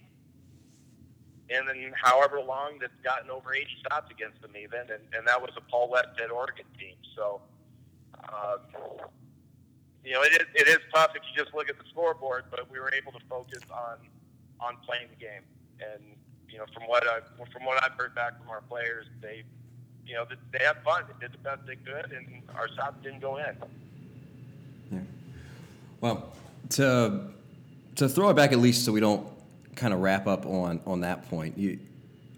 [1.51, 5.41] and then however long that's gotten over 80 shots against them even, and, and that
[5.41, 6.95] was a Paul Westhead Oregon team.
[7.15, 7.41] So,
[8.31, 8.57] uh,
[10.05, 12.71] you know, it is, it is tough if you just look at the scoreboard, but
[12.71, 13.97] we were able to focus on
[14.59, 15.43] on playing the game.
[15.79, 16.01] And
[16.47, 17.19] you know, from what I
[17.51, 19.43] from what I've heard back from our players, they
[20.05, 21.03] you know they had fun.
[21.07, 23.55] They did the best they could, and our shots didn't go in.
[24.91, 24.99] Yeah.
[25.99, 26.33] Well,
[26.71, 27.27] to
[27.95, 29.27] to throw it back at least so we don't
[29.75, 31.79] kind of wrap up on on that point, you,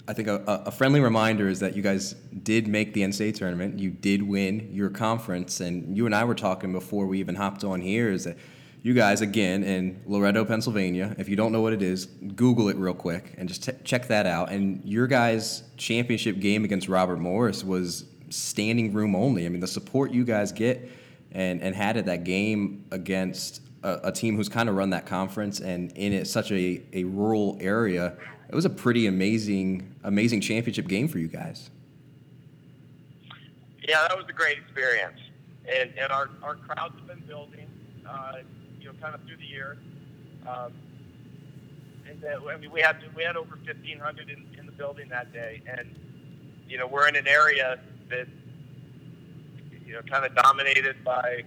[0.07, 3.79] I think a, a, friendly reminder is that you guys did make the NCAA tournament.
[3.79, 7.63] You did win your conference, and you and I were talking before we even hopped
[7.63, 8.11] on here.
[8.11, 8.37] Is that
[8.81, 11.15] you guys again in Loretto, Pennsylvania?
[11.17, 14.09] If you don't know what it is, Google it real quick and just t- check
[14.09, 14.51] that out.
[14.51, 19.45] And your guys' championship game against Robert Morris was standing room only.
[19.45, 20.91] I mean, the support you guys get
[21.31, 25.05] and and had at that game against a, a team who's kind of run that
[25.05, 28.15] conference and in it, such a, a rural area,
[28.49, 31.69] it was a pretty amazing amazing championship game for you guys.
[33.87, 35.19] Yeah, that was a great experience,
[35.67, 37.67] and and our our crowds have been building,
[38.07, 38.37] uh,
[38.79, 39.77] you know, kind of through the year.
[40.47, 40.71] Um,
[42.09, 45.33] and I mean, we had we had over fifteen hundred in, in the building that
[45.33, 45.93] day, and
[46.67, 48.27] you know, we're in an area that
[49.85, 51.43] you know kind of dominated by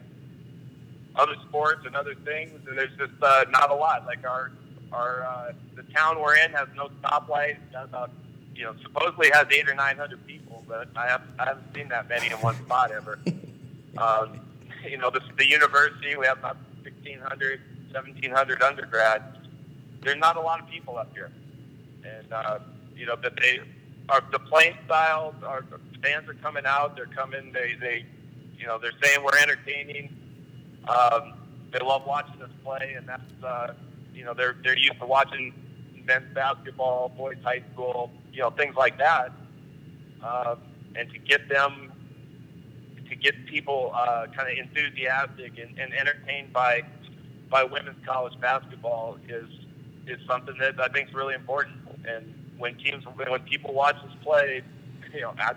[1.17, 4.07] other sports and other things, and there's just uh, not a lot.
[4.07, 4.53] Like our
[4.93, 7.57] our uh, the town we're in has no stoplight.
[7.73, 8.11] Has about
[8.55, 11.89] you know supposedly has eight or nine hundred people, but I have I haven't seen
[11.89, 13.19] that many in one spot ever.
[13.99, 14.41] um,
[14.89, 17.61] you know the, the university we have about 1,600,
[17.93, 19.25] 1,700 undergrads.
[20.03, 21.33] There's not a lot of people up here,
[22.05, 22.59] and uh,
[22.97, 23.61] you know but they
[24.09, 25.35] are the playing style.
[25.45, 25.65] Our
[26.03, 26.95] fans are coming out.
[26.95, 27.53] They're coming.
[27.53, 28.05] They they
[28.59, 30.17] you know they're saying we're entertaining
[30.89, 31.35] um,
[31.73, 33.75] they love watching us play, and that's uh,
[34.15, 35.53] you know they're they're used to watching
[36.05, 39.33] men's basketball, boys high school, you know things like that,
[40.23, 40.57] uh,
[40.95, 41.93] and to get them
[43.09, 46.83] to get people uh, kind of enthusiastic and, and entertained by
[47.51, 49.49] by women's college basketball is
[50.07, 51.77] is something that I think is really important.
[52.07, 54.63] And when teams when people watch us play,
[55.13, 55.57] you know, at,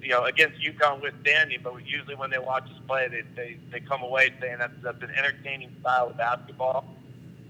[0.00, 3.80] you know, against UConn withstanding, but usually when they watch us play, they, they, they
[3.80, 6.84] come away saying that's, that's an entertaining style of basketball.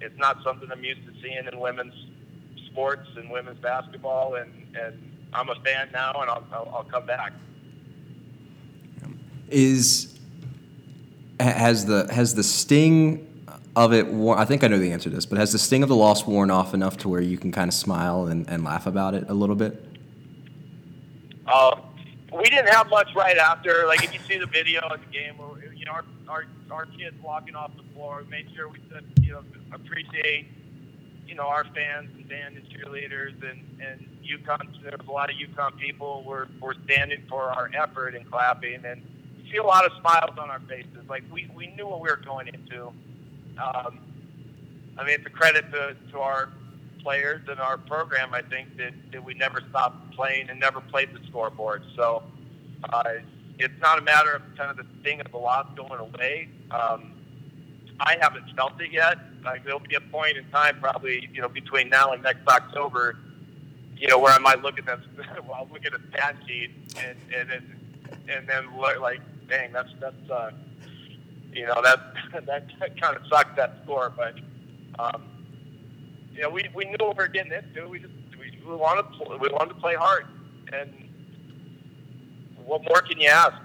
[0.00, 1.94] It's not something I'm used to seeing in women's
[2.66, 7.06] sports and women's basketball, and, and I'm a fan now, and I'll, I'll, I'll come
[7.06, 7.32] back.
[9.48, 10.18] Is
[11.40, 13.26] has the has the sting
[13.76, 15.82] of it worn, I think I know the answer to this, but has the sting
[15.82, 18.64] of the loss worn off enough to where you can kind of smile and, and
[18.64, 19.84] laugh about it a little bit?
[21.46, 21.76] Uh,
[22.32, 23.84] we didn't have much right after.
[23.86, 25.34] Like if you see the video of the game,
[25.76, 29.04] you know, our our, our kids walking off the floor, we made sure we said,
[29.20, 30.46] you know, appreciate,
[31.26, 34.82] you know, our fans and band and cheerleaders and and UConn.
[34.82, 38.84] There was a lot of UConn people were were standing for our effort and clapping,
[38.84, 39.02] and
[39.42, 41.08] you see a lot of smiles on our faces.
[41.08, 42.92] Like we we knew what we were going into.
[43.58, 43.98] Um,
[44.96, 46.50] I mean, it's a credit to to our
[47.02, 51.10] players in our program, I think that, that we never stopped playing and never played
[51.12, 51.82] the scoreboard.
[51.96, 52.22] So
[52.84, 53.04] uh,
[53.58, 56.48] it's not a matter of kind of the sting of the loss going away.
[56.70, 57.12] Um,
[58.00, 59.18] I haven't felt it yet.
[59.44, 63.16] Like there'll be a point in time, probably you know, between now and next October,
[63.96, 65.00] you know, where I might look at this,
[65.48, 67.76] well, look at a stat sheet and and then
[68.28, 70.50] and then look like, dang, that's that's uh,
[71.52, 72.14] you know, that
[72.46, 74.34] that kind of sucked that score, but.
[74.98, 75.39] Um,
[76.40, 77.86] you know, we, we knew what we were getting into.
[77.86, 80.24] We just we, we wanted to, we wanted to play hard,
[80.72, 80.90] and
[82.64, 83.60] what more can you ask?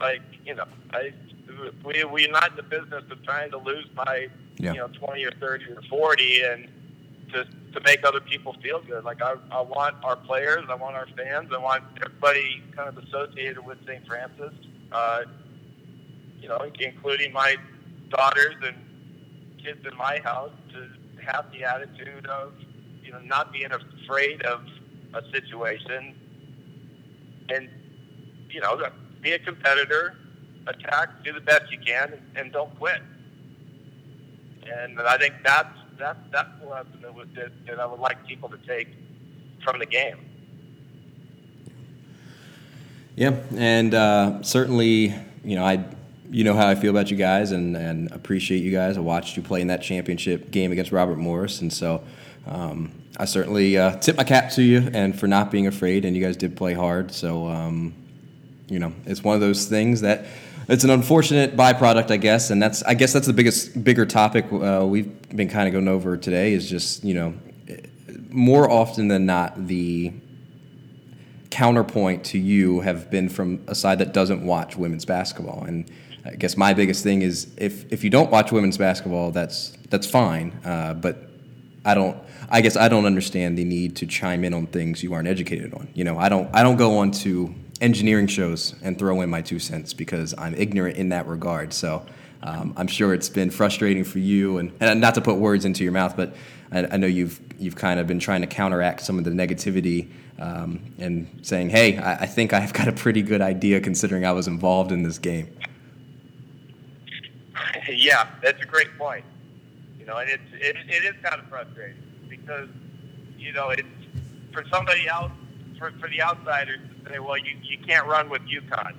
[0.00, 1.12] Like you know, I
[1.84, 4.72] we we're not in the business of trying to lose by yeah.
[4.72, 6.68] you know, 20 or 30 or 40, and
[7.34, 9.04] to to make other people feel good.
[9.04, 12.98] Like I, I want our players, I want our fans, I want everybody kind of
[12.98, 14.04] associated with St.
[14.08, 14.52] Francis.
[14.90, 15.20] Uh,
[16.40, 17.54] you know, including my
[18.10, 18.74] daughters and
[19.62, 20.88] kids in my house to
[21.26, 22.52] have the attitude of,
[23.02, 24.62] you know, not being afraid of
[25.14, 26.14] a situation
[27.48, 27.68] and,
[28.50, 28.80] you know,
[29.20, 30.16] be a competitor,
[30.66, 33.02] attack, do the best you can, and, don't quit.
[34.64, 38.26] And I think that's that that's the lesson that, was, that, that I would like
[38.26, 38.88] people to take
[39.64, 40.18] from the game.
[43.16, 45.84] Yeah, and uh, certainly, you know, I
[46.32, 48.96] you know how I feel about you guys and, and appreciate you guys.
[48.96, 52.02] I watched you play in that championship game against Robert Morris, and so
[52.46, 56.06] um, I certainly uh, tip my cap to you and for not being afraid.
[56.06, 57.94] And you guys did play hard, so um,
[58.66, 60.24] you know it's one of those things that
[60.68, 64.46] it's an unfortunate byproduct, I guess, and that's I guess that's the biggest bigger topic
[64.50, 67.34] uh, we've been kind of going over today is just you know
[68.30, 70.14] more often than not the
[71.50, 75.90] counterpoint to you have been from a side that doesn't watch women's basketball and
[76.24, 80.06] I guess my biggest thing is if if you don't watch women's basketball, that's that's
[80.06, 80.52] fine.
[80.64, 81.30] Uh, but
[81.84, 82.16] I don't.
[82.48, 85.74] I guess I don't understand the need to chime in on things you aren't educated
[85.74, 85.88] on.
[85.94, 86.48] You know, I don't.
[86.54, 90.54] I don't go on to engineering shows and throw in my two cents because I'm
[90.54, 91.72] ignorant in that regard.
[91.72, 92.06] So
[92.42, 95.82] um, I'm sure it's been frustrating for you, and, and not to put words into
[95.82, 96.34] your mouth, but
[96.70, 100.10] I, I know you've you've kind of been trying to counteract some of the negativity
[100.38, 104.32] um, and saying, "Hey, I, I think I've got a pretty good idea considering I
[104.32, 105.48] was involved in this game."
[107.88, 109.24] yeah, that's a great point.
[109.98, 112.68] You know, and it's it, it is kind of frustrating because
[113.38, 113.86] you know it's
[114.52, 115.32] for somebody else
[115.78, 118.96] for for the outsiders to say, well, you you can't run with UConn.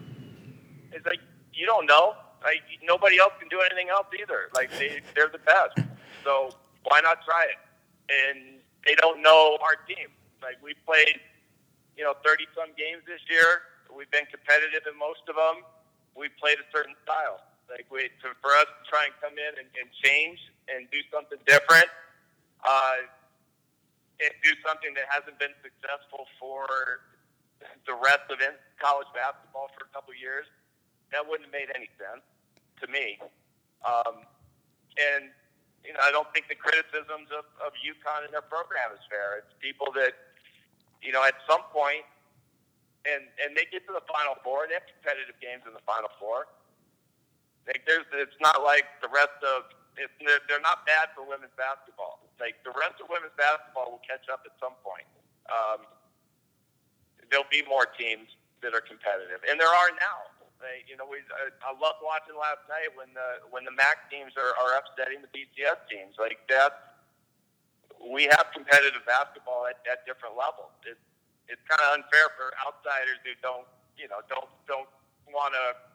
[0.91, 1.19] It's like
[1.53, 2.15] you don't know.
[2.43, 4.49] Like nobody else can do anything else either.
[4.55, 5.79] Like they they're the best,
[6.23, 6.49] so
[6.83, 7.59] why not try it?
[8.11, 10.07] And they don't know our team.
[10.41, 11.19] Like we played,
[11.97, 13.63] you know, thirty some games this year.
[13.95, 15.63] We've been competitive in most of them.
[16.15, 17.39] We played a certain style
[17.73, 20.37] like we, to, for us to try and come in and, and change
[20.69, 21.89] and do something different,
[22.61, 23.01] uh,
[24.21, 26.69] and do something that hasn't been successful for
[27.89, 30.45] the rest of in college basketball for a couple years,
[31.11, 32.23] that wouldn't have made any sense
[32.81, 33.17] to me.
[33.83, 34.23] Um,
[34.95, 35.33] and
[35.83, 39.43] you know, I don't think the criticisms of, of UConn and their program is fair.
[39.43, 40.15] It's people that,
[41.03, 42.07] you know, at some point,
[43.03, 44.71] and and they get to the Final Four.
[44.71, 46.47] They have competitive games in the Final Four.
[47.67, 49.71] Like there's, it's not like the rest of.
[49.93, 50.09] It's,
[50.49, 52.25] they're not bad for women's basketball.
[52.41, 55.05] Like the rest of women's basketball will catch up at some point.
[55.47, 55.85] Um,
[57.29, 58.33] there'll be more teams
[58.65, 60.33] that are competitive, and there are now.
[60.63, 64.07] They, you know, we I, I loved watching last night when the when the MAC
[64.07, 66.15] teams are, are upsetting the BCS teams.
[66.15, 66.95] Like that,
[67.99, 70.71] we have competitive basketball at, at different levels.
[70.87, 71.03] It's
[71.51, 73.67] it's kind of unfair for outsiders who don't
[73.99, 74.87] you know don't don't
[75.27, 75.92] want to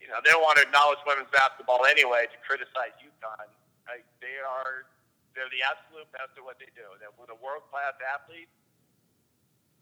[0.00, 3.48] you know, they don't want to acknowledge women's basketball anyway to criticize UConn.
[3.86, 4.88] Like, they are,
[5.32, 6.86] they're the absolute best at what they do.
[6.98, 8.50] They're with a world class athlete,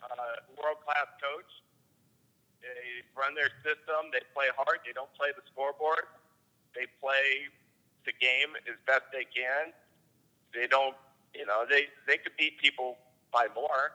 [0.02, 1.50] uh, world class coach.
[2.62, 4.11] They run their system.
[4.11, 4.83] They play hard.
[4.83, 6.11] They don't play the scoreboard.
[6.74, 7.50] They play
[8.05, 9.70] the game as best they can.
[10.55, 10.96] They don't,
[11.35, 12.96] you know, they they could beat people
[13.31, 13.94] by more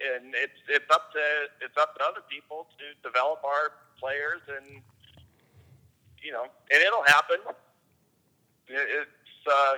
[0.00, 1.24] and it's it's up to
[1.64, 4.80] it's up to other people to develop our players, and
[6.22, 7.40] you know, and it'll happen.
[8.68, 9.76] It's uh,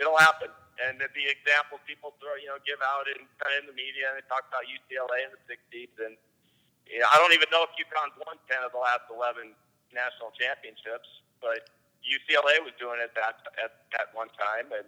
[0.00, 0.48] it'll happen.
[0.78, 3.26] And the examples people throw, you know, give out in
[3.58, 6.14] in the media, and they talk about UCLA in the '60s, and
[6.86, 9.58] you know, I don't even know if UConn's won ten of the last eleven
[9.90, 11.08] national championships,
[11.42, 11.66] but
[12.06, 14.86] UCLA was doing it that at at one time, and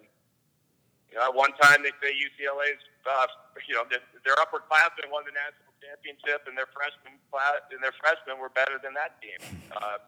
[1.10, 3.26] you know, at one time they say UCLA's, uh,
[3.66, 7.96] you know, their upper classmen won the national championship, and their freshman class and their
[7.96, 9.40] freshmen were better than that team.
[9.70, 10.02] Uh,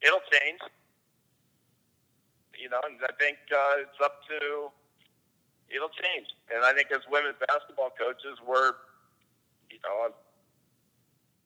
[0.00, 0.58] it'll change,
[2.56, 4.72] you know, and I think uh, it's up to
[5.70, 6.34] it'll change.
[6.50, 8.74] And I think as women's basketball coaches, we're,
[9.70, 10.10] you know,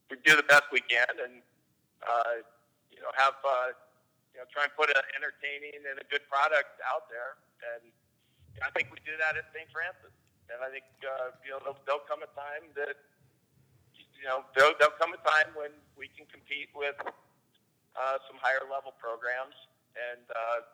[0.08, 1.42] we do the best we can, and
[2.06, 2.46] uh,
[2.94, 3.74] you know, have uh,
[4.32, 7.36] you know, try and put an entertaining and a good product out there,
[7.74, 7.90] and
[8.64, 9.66] I think we do that at St.
[9.74, 10.14] Francis
[10.52, 12.96] and I think uh, you know there'll, there'll come a time that
[14.16, 18.64] you know there'll, there'll come a time when we can compete with uh, some higher
[18.66, 19.56] level programs,
[19.96, 20.64] and uh,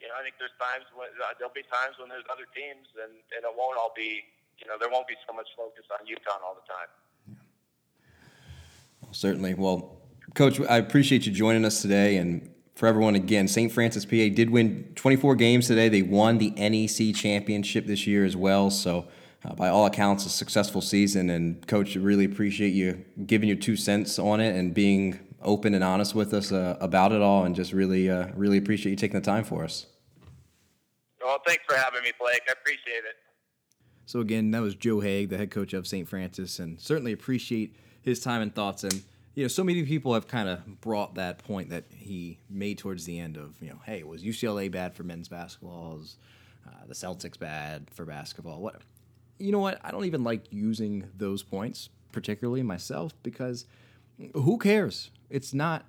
[0.00, 2.88] you know I think there's times when uh, there'll be times when there's other teams,
[3.00, 4.24] and, and it won't all be
[4.60, 6.90] you know there won't be so much focus on UConn all the time.
[7.28, 7.44] Yeah.
[9.02, 10.00] Well, certainly, well.
[10.34, 12.16] Coach, I appreciate you joining us today.
[12.16, 13.70] And for everyone, again, St.
[13.70, 15.88] Francis PA did win 24 games today.
[15.88, 18.70] They won the NEC championship this year as well.
[18.70, 19.06] So,
[19.44, 21.30] uh, by all accounts, a successful season.
[21.30, 25.84] And, Coach, really appreciate you giving your two cents on it and being open and
[25.84, 27.44] honest with us uh, about it all.
[27.44, 29.86] And just really, uh, really appreciate you taking the time for us.
[31.22, 32.42] Well, thanks for having me, Blake.
[32.48, 33.16] I appreciate it.
[34.06, 36.08] So, again, that was Joe Haigh, the head coach of St.
[36.08, 38.82] Francis, and certainly appreciate his time and thoughts.
[38.82, 39.02] And
[39.34, 43.04] you know, so many people have kind of brought that point that he made towards
[43.04, 45.96] the end of, you know, hey, was UCLA bad for men's basketball?
[45.96, 46.16] Was
[46.66, 48.60] uh, the Celtics bad for basketball?
[48.60, 48.82] What?
[49.38, 49.80] You know what?
[49.82, 53.66] I don't even like using those points, particularly myself, because
[54.34, 55.10] who cares?
[55.30, 55.84] It's not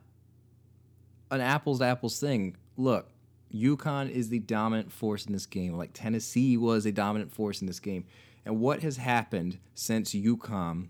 [1.29, 2.55] an apples to apples thing.
[2.77, 3.10] Look,
[3.53, 7.67] UConn is the dominant force in this game, like Tennessee was a dominant force in
[7.67, 8.05] this game.
[8.43, 10.88] And what has happened since UConn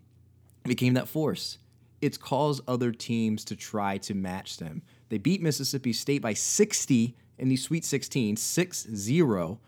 [0.64, 1.58] became that force?
[2.06, 4.82] It's caused other teams to try to match them.
[5.10, 9.60] They beat Mississippi State by 60 in the Sweet 16, 6 0.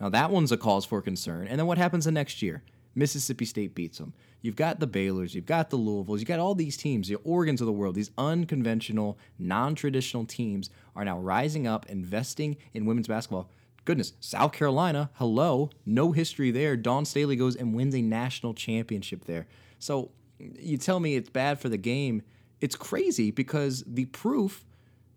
[0.00, 1.46] Now, that one's a cause for concern.
[1.46, 2.62] And then what happens the next year?
[2.94, 4.14] Mississippi State beats them.
[4.40, 7.60] You've got the Baylors, you've got the Louisvilles, you've got all these teams, the Oregons
[7.60, 13.08] of the world, these unconventional, non traditional teams are now rising up, investing in women's
[13.08, 13.50] basketball.
[13.84, 16.76] Goodness, South Carolina, hello, no history there.
[16.76, 19.46] Dawn Staley goes and wins a national championship there.
[19.78, 22.22] So you tell me it's bad for the game.
[22.60, 24.64] It's crazy because the proof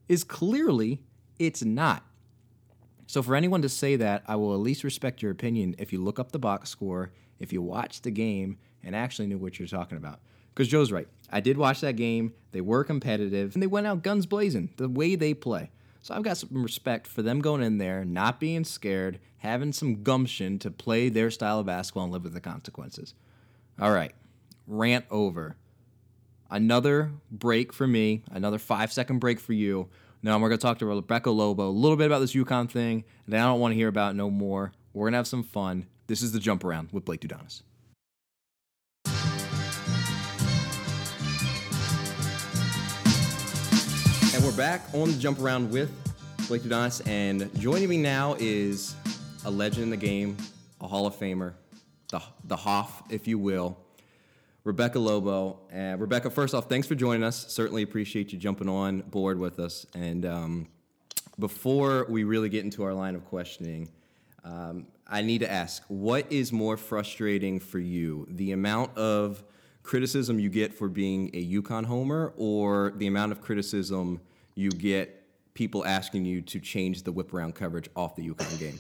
[0.07, 1.01] is clearly
[1.37, 2.05] it's not.
[3.07, 6.03] So for anyone to say that, I will at least respect your opinion if you
[6.03, 9.67] look up the box score, if you watch the game and actually knew what you're
[9.67, 10.19] talking about.
[10.53, 11.07] Because Joe's right.
[11.31, 12.33] I did watch that game.
[12.51, 15.71] They were competitive and they went out guns blazing the way they play.
[16.01, 20.01] So I've got some respect for them going in there, not being scared, having some
[20.03, 23.13] gumption to play their style of basketball and live with the consequences.
[23.79, 24.13] All right
[24.69, 25.57] rant over.
[26.49, 29.89] Another break for me, another five second break for you.
[30.21, 33.03] Now we're going to talk to Rebecca Lobo a little bit about this UConn thing,
[33.25, 34.71] and I don't want to hear about no more.
[34.93, 35.87] We're going to have some fun.
[36.07, 37.61] This is the jump around with Blake Dudanis.
[44.33, 45.91] And we're back on the jump around with
[46.47, 48.95] Blake Dudanis, and joining me now is
[49.45, 50.35] a legend in the game,
[50.81, 51.53] a Hall of Famer,
[52.09, 53.77] the the Hoff, if you will.
[54.63, 55.59] Rebecca Lobo.
[55.73, 57.51] Uh, Rebecca, first off, thanks for joining us.
[57.51, 59.85] Certainly appreciate you jumping on board with us.
[59.93, 60.67] And um,
[61.37, 63.89] before we really get into our line of questioning,
[64.43, 68.27] um, I need to ask what is more frustrating for you?
[68.29, 69.43] The amount of
[69.83, 74.21] criticism you get for being a UConn homer, or the amount of criticism
[74.55, 75.15] you get
[75.53, 78.79] people asking you to change the whip around coverage off the UConn game?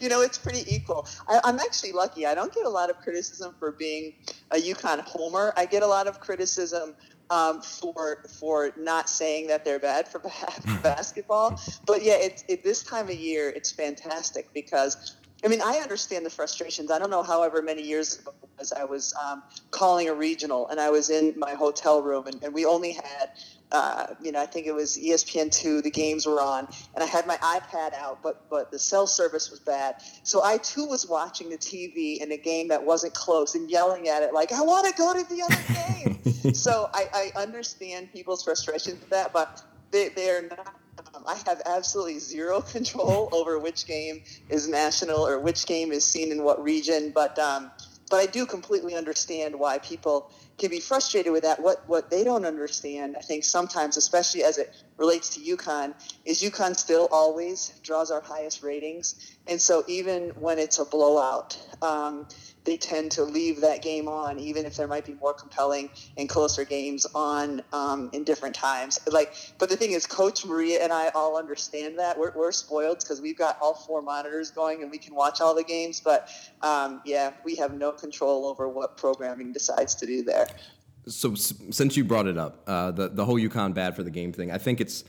[0.00, 1.06] you know, it's pretty equal.
[1.28, 2.26] I, am actually lucky.
[2.26, 4.14] I don't get a lot of criticism for being
[4.50, 5.52] a UConn homer.
[5.56, 6.94] I get a lot of criticism
[7.30, 10.20] um, for for not saying that they're bad for
[10.82, 11.60] basketball.
[11.86, 16.26] But yeah, it's it, this time of year, it's fantastic because I mean, I understand
[16.26, 16.90] the frustrations.
[16.90, 20.78] I don't know, however many years ago was I was um, calling a regional, and
[20.78, 23.30] I was in my hotel room, and, and we only had
[23.72, 25.80] uh, you know, I think it was ESPN two.
[25.80, 29.50] The games were on, and I had my iPad out, but but the cell service
[29.50, 29.96] was bad.
[30.24, 34.08] So I too was watching the TV in a game that wasn't close and yelling
[34.08, 38.12] at it like, "I want to go to the other game." so I, I understand
[38.12, 40.74] people's frustrations with that, but they they're not.
[41.14, 46.04] Um, I have absolutely zero control over which game is national or which game is
[46.04, 47.38] seen in what region, but.
[47.38, 47.70] Um,
[48.10, 51.62] but I do completely understand why people can be frustrated with that.
[51.62, 55.94] What what they don't understand, I think sometimes, especially as it relates to UConn,
[56.26, 61.56] is UConn still always draws our highest ratings, and so even when it's a blowout,
[61.80, 62.26] um,
[62.70, 66.28] they tend to leave that game on, even if there might be more compelling and
[66.28, 68.96] closer games on um, in different times.
[69.10, 73.00] Like, but the thing is, Coach Maria and I all understand that we're, we're spoiled
[73.00, 76.00] because we've got all four monitors going and we can watch all the games.
[76.00, 76.28] But
[76.62, 80.46] um, yeah, we have no control over what programming decides to do there.
[81.08, 84.32] So, since you brought it up, uh, the the whole UConn bad for the game
[84.32, 85.02] thing, I think it's.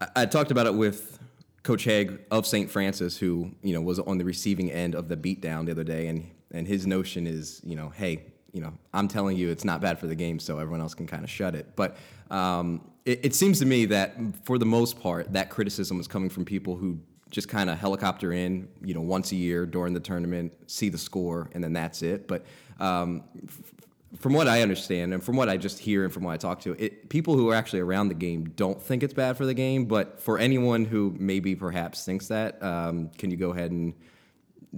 [0.00, 1.20] I, I talked about it with
[1.62, 2.68] Coach Haigh of St.
[2.68, 6.08] Francis, who you know was on the receiving end of the beatdown the other day,
[6.08, 9.80] and and his notion is, you know, hey, you know, I'm telling you it's not
[9.80, 11.74] bad for the game, so everyone else can kind of shut it.
[11.74, 11.96] But
[12.30, 16.28] um, it, it, seems to me that for the most part, that criticism is coming
[16.28, 16.98] from people who
[17.30, 20.98] just kind of helicopter in, you know, once a year during the tournament, see the
[20.98, 22.28] score, and then that's it.
[22.28, 22.44] But
[22.78, 23.72] um, f-
[24.18, 26.60] from what I understand, and from what I just hear, and from what I talk
[26.60, 29.54] to, it, people who are actually around the game don't think it's bad for the
[29.54, 29.86] game.
[29.86, 33.94] But for anyone who maybe perhaps thinks that, um, can you go ahead and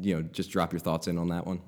[0.00, 1.60] you know, just drop your thoughts in on that one.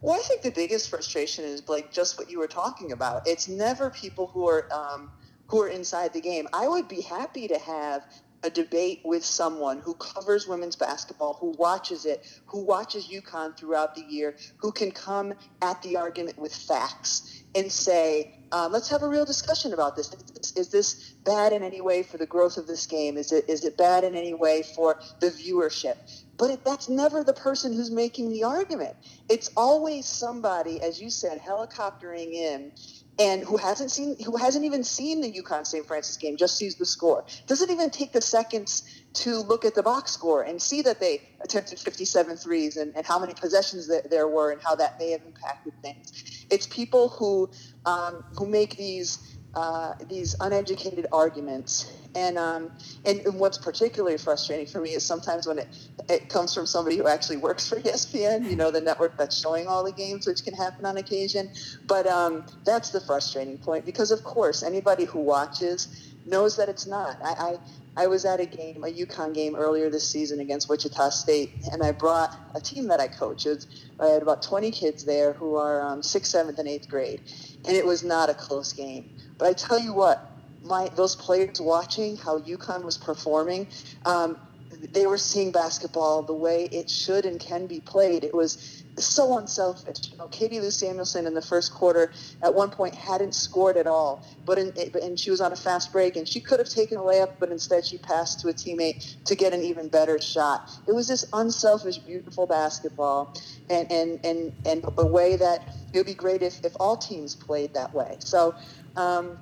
[0.00, 3.26] Well, I think the biggest frustration is like just what you were talking about.
[3.26, 5.10] It's never people who are um,
[5.48, 6.48] who are inside the game.
[6.52, 8.04] I would be happy to have
[8.42, 13.94] a debate with someone who covers women's basketball, who watches it, who watches UConn throughout
[13.94, 19.02] the year, who can come at the argument with facts and say, um, let's have
[19.02, 20.14] a real discussion about this.
[20.40, 23.16] Is, is, this bad in any way for the growth of this game?
[23.16, 25.96] Is it is it bad in any way for the viewership?
[26.40, 28.96] But that's never the person who's making the argument.
[29.28, 32.72] It's always somebody, as you said, helicoptering in
[33.18, 35.86] and who hasn't seen who hasn't even seen the UConn St.
[35.86, 37.26] Francis game, just sees the score.
[37.46, 41.20] Doesn't even take the seconds to look at the box score and see that they
[41.42, 45.10] attempted 57 threes and, and how many possessions that there were and how that may
[45.10, 46.46] have impacted things.
[46.50, 47.50] It's people who
[47.84, 51.92] um, who make these uh, these uneducated arguments.
[52.14, 52.72] And, um,
[53.04, 55.68] and, and what's particularly frustrating for me is sometimes when it,
[56.08, 59.66] it comes from somebody who actually works for ESPN, you know, the network that's showing
[59.66, 61.50] all the games, which can happen on occasion.
[61.86, 66.86] But um, that's the frustrating point because, of course, anybody who watches knows that it's
[66.86, 67.16] not.
[67.22, 67.58] I, I
[67.96, 71.82] I was at a game, a UConn game earlier this season against Wichita State, and
[71.82, 73.46] I brought a team that I coach.
[73.46, 77.20] I had about 20 kids there who are um, sixth, seventh, and eighth grade,
[77.66, 79.10] and it was not a close game.
[79.38, 80.24] But I tell you what,
[80.62, 83.68] my those players watching how UConn was performing,
[84.04, 84.36] um,
[84.92, 88.24] they were seeing basketball the way it should and can be played.
[88.24, 90.10] It was so unselfish.
[90.10, 93.86] You know, Katie Lou Samuelson in the first quarter at one point hadn't scored at
[93.86, 96.98] all, but in, and she was on a fast break and she could have taken
[96.98, 100.70] a layup, but instead she passed to a teammate to get an even better shot.
[100.86, 103.34] It was this unselfish, beautiful basketball,
[103.68, 107.34] and and and and the way that it would be great if if all teams
[107.34, 108.16] played that way.
[108.20, 108.54] So.
[108.96, 109.38] Um,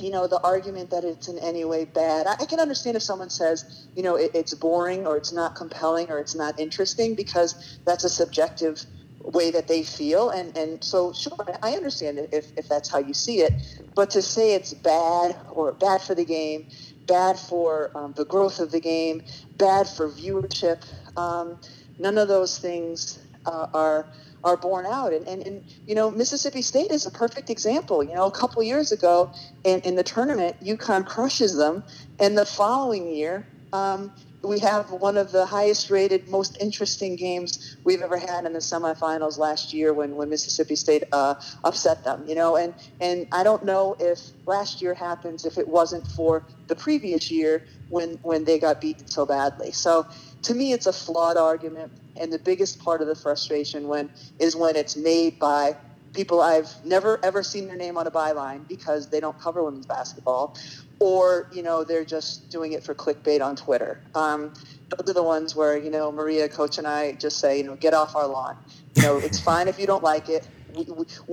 [0.00, 2.26] you know, the argument that it's in any way bad.
[2.26, 6.10] I, can understand if someone says, you know, it, it's boring or it's not compelling
[6.10, 8.84] or it's not interesting because that's a subjective
[9.22, 10.30] way that they feel.
[10.30, 13.52] And, and so, sure, I understand it if, if that's how you see it.
[13.94, 16.68] But to say it's bad or bad for the game,
[17.06, 19.22] bad for um, the growth of the game,
[19.56, 20.84] bad for viewership,
[21.16, 21.58] um,
[21.98, 24.06] none of those things uh, are
[24.44, 25.12] are borne out.
[25.12, 28.02] And, and, and, you know, Mississippi State is a perfect example.
[28.02, 29.32] You know, a couple years ago
[29.64, 31.84] in, in the tournament, UConn crushes them.
[32.18, 34.12] And the following year, um,
[34.42, 38.58] we have one of the highest rated, most interesting games we've ever had in the
[38.58, 43.42] semifinals last year when, when Mississippi State uh, upset them, you know, and, and I
[43.42, 48.44] don't know if last year happens if it wasn't for the previous year when, when
[48.44, 49.72] they got beaten so badly.
[49.72, 50.06] So
[50.42, 51.92] to me, it's a flawed argument.
[52.16, 55.76] And the biggest part of the frustration when is when it's made by
[56.12, 59.86] people I've never ever seen their name on a byline because they don't cover women's
[59.86, 60.56] basketball,
[60.98, 64.00] or you know they're just doing it for clickbait on Twitter.
[64.14, 64.52] Um,
[64.88, 67.76] those are the ones where you know Maria, coach, and I just say you know
[67.76, 68.56] get off our lawn.
[68.96, 70.46] You know it's fine if you don't like it.
[70.74, 70.84] We,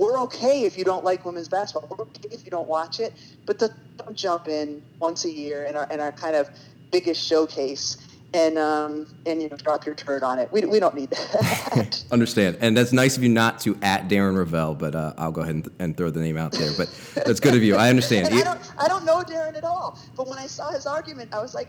[0.04, 1.96] are okay if you don't like women's basketball.
[1.96, 3.12] We're okay if you don't watch it,
[3.46, 6.48] but don't jump in once a year in our in our kind of
[6.90, 7.98] biggest showcase
[8.34, 10.50] and um, and you know drop your turd on it.
[10.52, 12.04] We, we don't need that.
[12.10, 15.40] Understand, and that's nice of you not to at Darren Rovell, but uh, I'll go
[15.40, 16.70] ahead and, and, throw the name out there.
[16.76, 17.76] But that's good of you.
[17.76, 18.28] I understand.
[18.34, 21.40] I don't I don't know Darren at all, but when I saw his argument, I
[21.40, 21.68] was like,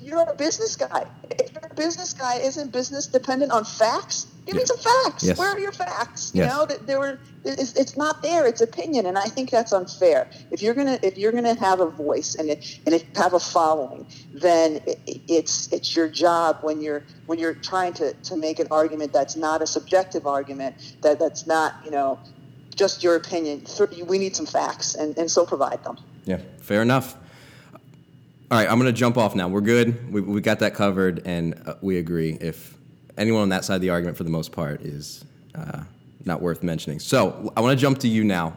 [0.00, 1.06] you're a business guy.
[1.30, 4.26] If you're a business guy, isn't business dependent on facts?
[4.44, 5.22] Give me some facts.
[5.22, 5.38] Yes.
[5.38, 6.32] Where are your facts?
[6.34, 7.18] You know that there were.
[7.44, 8.46] It's, it's, not there.
[8.46, 10.28] It's opinion, and I think that's unfair.
[10.50, 13.40] If you're gonna if you're gonna have a voice and it, and it have a
[13.40, 18.58] following, then it, it's it's your job when you're when you're trying to, to make
[18.58, 22.18] an argument that's not a subjective argument that that's not you know
[22.74, 23.64] just your opinion.
[24.06, 25.98] We need some facts, and, and so provide them.
[26.24, 27.16] Yeah, fair enough.
[28.52, 29.48] All right, I'm going to jump off now.
[29.48, 30.12] We're good.
[30.12, 32.36] We, we got that covered, and uh, we agree.
[32.38, 32.76] If
[33.16, 35.24] anyone on that side of the argument, for the most part, is
[35.54, 35.84] uh,
[36.26, 36.98] not worth mentioning.
[36.98, 38.52] So I want to jump to you now.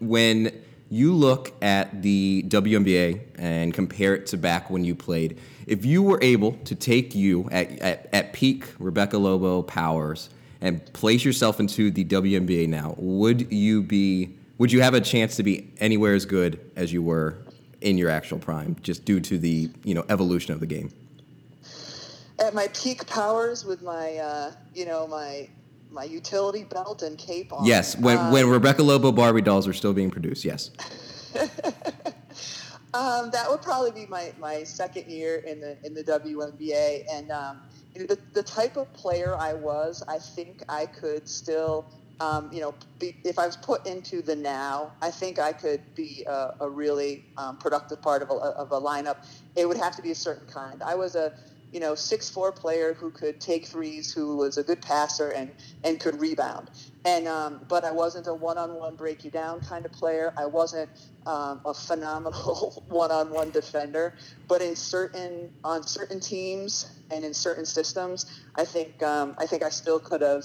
[0.00, 0.50] When
[0.88, 6.02] you look at the WNBA and compare it to back when you played, if you
[6.02, 10.30] were able to take you at, at, at peak Rebecca Lobo powers
[10.62, 14.34] and place yourself into the WNBA now, would you be?
[14.56, 17.36] Would you have a chance to be anywhere as good as you were
[17.80, 20.90] in your actual prime, just due to the you know evolution of the game?
[22.38, 25.48] At my peak powers, with my uh, you know my
[25.90, 27.64] my utility belt and cape on.
[27.64, 30.44] Yes, when um, when Rebecca Lobo Barbie dolls were still being produced.
[30.44, 30.70] Yes.
[32.94, 37.30] um, that would probably be my, my second year in the in the WNBA, and
[37.30, 37.60] um,
[37.94, 41.86] the the type of player I was, I think I could still
[42.20, 45.80] um, you know, be, if I was put into the now, I think I could
[45.94, 49.26] be a, a really um, productive part of a, of a lineup.
[49.56, 50.82] It would have to be a certain kind.
[50.82, 51.32] I was a
[51.72, 55.50] you know, six four player who could take threes, who was a good passer and
[55.84, 56.70] and could rebound.
[57.04, 60.32] And um, but I wasn't a one-on-one break you down kind of player.
[60.36, 60.90] I wasn't
[61.26, 64.14] um, a phenomenal one-on-one defender.
[64.48, 69.62] But in certain on certain teams and in certain systems, I think um, I think
[69.62, 70.44] I still could have.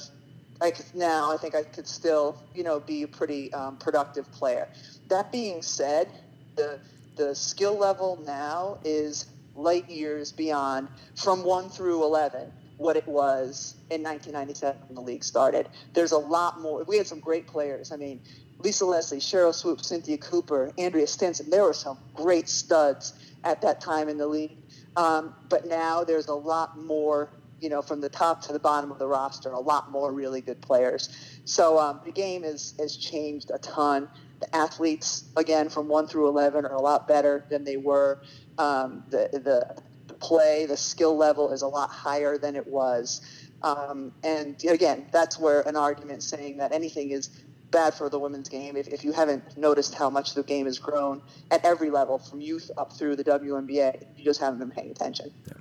[0.62, 4.68] Could, now I think I could still you know be a pretty um, productive player.
[5.10, 6.10] That being said,
[6.56, 6.80] the
[7.16, 13.76] the skill level now is light years beyond from 1 through 11 what it was
[13.90, 15.70] in 1997 when the league started.
[15.94, 16.84] There's a lot more.
[16.84, 17.92] We had some great players.
[17.92, 18.20] I mean,
[18.60, 21.50] Lisa Leslie, Sheryl Swoopes, Cynthia Cooper, Andrea Stinson.
[21.50, 24.58] There were some great studs at that time in the league.
[24.98, 27.30] Um, but now there's a lot more,
[27.66, 30.40] you know, from the top to the bottom of the roster, a lot more really
[30.40, 31.10] good players.
[31.46, 34.08] So um, the game is, has changed a ton.
[34.40, 38.22] The athletes, again, from 1 through 11, are a lot better than they were.
[38.60, 43.22] Um, the, the, the play, the skill level is a lot higher than it was.
[43.64, 47.30] Um, and again, that's where an argument saying that anything is
[47.72, 48.78] bad for the women's game.
[48.78, 52.42] If, if you haven't noticed how much the game has grown at every level, from
[52.42, 55.34] youth up through the WNBA, you just haven't been paying attention.
[55.48, 55.54] Yeah.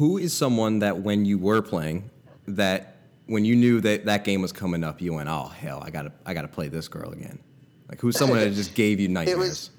[0.00, 2.08] Who is someone that when you were playing,
[2.48, 2.96] that
[3.26, 6.10] when you knew that that game was coming up, you went, "Oh hell, I gotta,
[6.24, 7.38] I gotta play this girl again."
[7.86, 9.36] Like who's someone that just gave you nightmares?
[9.36, 9.70] It was,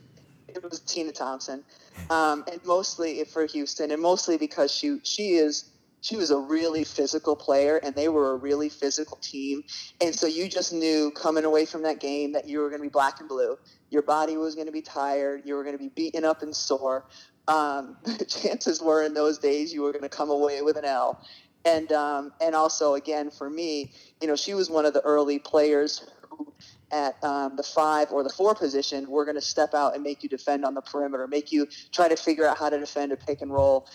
[0.50, 1.64] it was Tina Thompson,
[2.12, 6.84] um, and mostly for Houston, and mostly because she she is she was a really
[6.84, 9.64] physical player and they were a really physical team.
[10.02, 12.88] And so you just knew coming away from that game that you were going to
[12.88, 13.58] be black and blue.
[13.92, 15.44] Your body was going to be tired.
[15.46, 17.06] You were going to be beaten up and sore.
[17.52, 17.98] Um,
[18.28, 21.22] chances were in those days you were going to come away with an L.
[21.66, 23.92] And, um, and also, again, for me,
[24.22, 26.54] you know, she was one of the early players who
[26.92, 30.24] at um, the five or the four position, we're going to step out and make
[30.24, 33.18] you defend on the perimeter, make you try to figure out how to defend a
[33.18, 33.88] pick and roll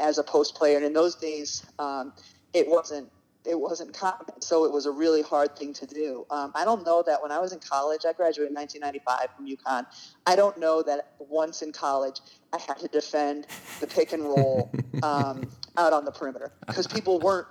[0.00, 0.76] as a post player.
[0.76, 2.12] And in those days, um,
[2.54, 3.10] it wasn't
[3.48, 6.26] it wasn't common, so it was a really hard thing to do.
[6.30, 9.46] Um, I don't know that when I was in college, I graduated in 1995 from
[9.46, 9.86] UConn.
[10.26, 12.20] I don't know that once in college
[12.52, 13.46] I had to defend
[13.80, 14.70] the pick and roll
[15.02, 17.46] um, out on the perimeter because people weren't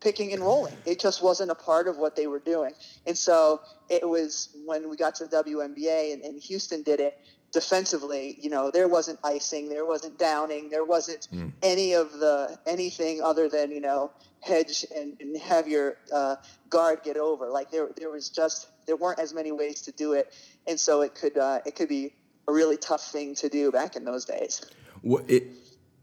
[0.00, 0.76] picking and rolling.
[0.84, 2.72] It just wasn't a part of what they were doing.
[3.06, 7.18] And so it was when we got to the WNBA and, and Houston did it
[7.52, 11.50] defensively, you know, there wasn't icing, there wasn't downing, there wasn't mm.
[11.62, 14.10] any of the anything other than, you know,
[14.46, 16.36] hedge and, and have your uh,
[16.70, 17.50] guard get over.
[17.50, 20.32] Like there, there was just there weren't as many ways to do it,
[20.66, 22.14] and so it could uh, it could be
[22.48, 24.64] a really tough thing to do back in those days.
[25.02, 25.44] Well, it,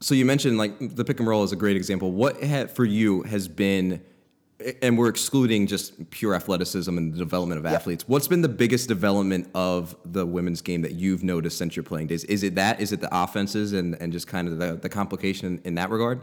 [0.01, 2.11] so you mentioned like the pick and roll is a great example.
[2.11, 4.03] What for you has been,
[4.81, 8.07] and we're excluding just pure athleticism and the development of athletes.
[8.07, 12.07] What's been the biggest development of the women's game that you've noticed since your playing
[12.07, 12.25] days?
[12.25, 12.81] Is it that?
[12.81, 16.21] Is it the offenses and, and just kind of the, the complication in that regard?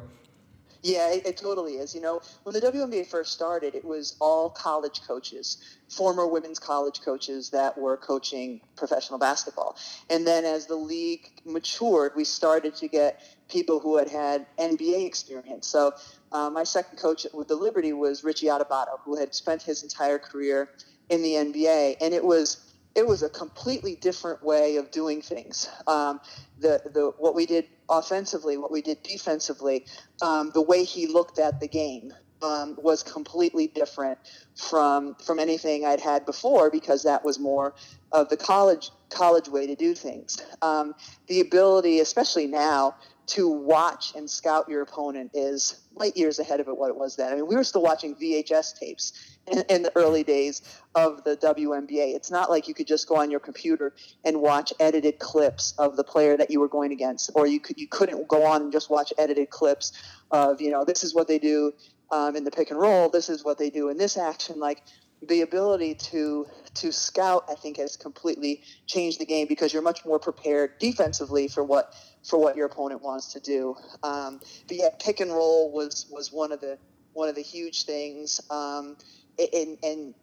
[0.83, 1.95] Yeah, it, it, totally is.
[1.95, 5.59] You know, when the WNBA first started, it was all college coaches,
[5.89, 9.76] former women's college coaches that were coaching professional basketball.
[10.09, 15.05] And then as the league matured, we started to get people who had had NBA
[15.05, 15.66] experience.
[15.66, 15.93] So
[16.33, 20.18] uh, my second coach with the Liberty was Richie Adubato, who had spent his entire
[20.18, 20.70] career
[21.11, 25.68] in the NBA, and it was it was a completely different way of doing things.
[25.86, 26.20] Um,
[26.59, 29.86] the the what we did offensively, what we did defensively,
[30.22, 32.12] um, the way he looked at the game
[32.43, 34.18] um, was completely different
[34.57, 37.74] from from anything I'd had before because that was more
[38.12, 40.43] of the college college way to do things.
[40.62, 40.95] Um,
[41.26, 42.97] the ability, especially now,
[43.31, 47.16] to watch and scout your opponent is light years ahead of it what it was
[47.16, 47.33] then.
[47.33, 50.62] I mean, we were still watching VHS tapes in, in, the early days
[50.97, 52.14] of the WNBA.
[52.14, 55.97] It's not like you could just go on your computer and watch edited clips of
[55.97, 58.72] the player that you were going against, or you could you couldn't go on and
[58.72, 59.93] just watch edited clips
[60.33, 61.72] of you know this is what they do
[62.11, 64.59] um, in the pick and roll, this is what they do in this action.
[64.59, 64.83] Like
[65.22, 70.04] the ability to to scout, I think, has completely changed the game because you're much
[70.04, 73.76] more prepared defensively for what for what your opponent wants to do.
[74.02, 76.78] Um, but yeah, pick and roll was was one of the
[77.12, 78.96] one of the huge things, um,
[79.38, 80.14] and, and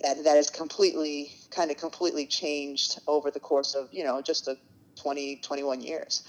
[0.00, 4.46] that that has completely kind of completely changed over the course of you know just
[4.46, 4.56] the
[4.96, 6.28] 20 21 years.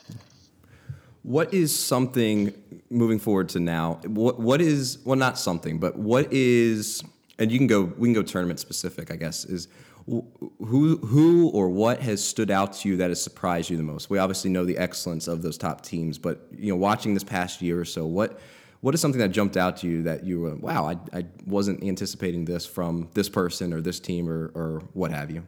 [1.23, 2.53] What is something
[2.89, 3.99] moving forward to now?
[4.05, 7.03] What what is well not something, but what is
[7.41, 9.67] and you can go we can go tournament specific, I guess, is
[10.05, 14.11] who who or what has stood out to you that has surprised you the most?
[14.11, 17.61] We obviously know the excellence of those top teams, but you know, watching this past
[17.61, 18.39] year or so, what
[18.81, 21.83] what is something that jumped out to you that you were wow, I, I wasn't
[21.83, 25.45] anticipating this from this person or this team or or what have you?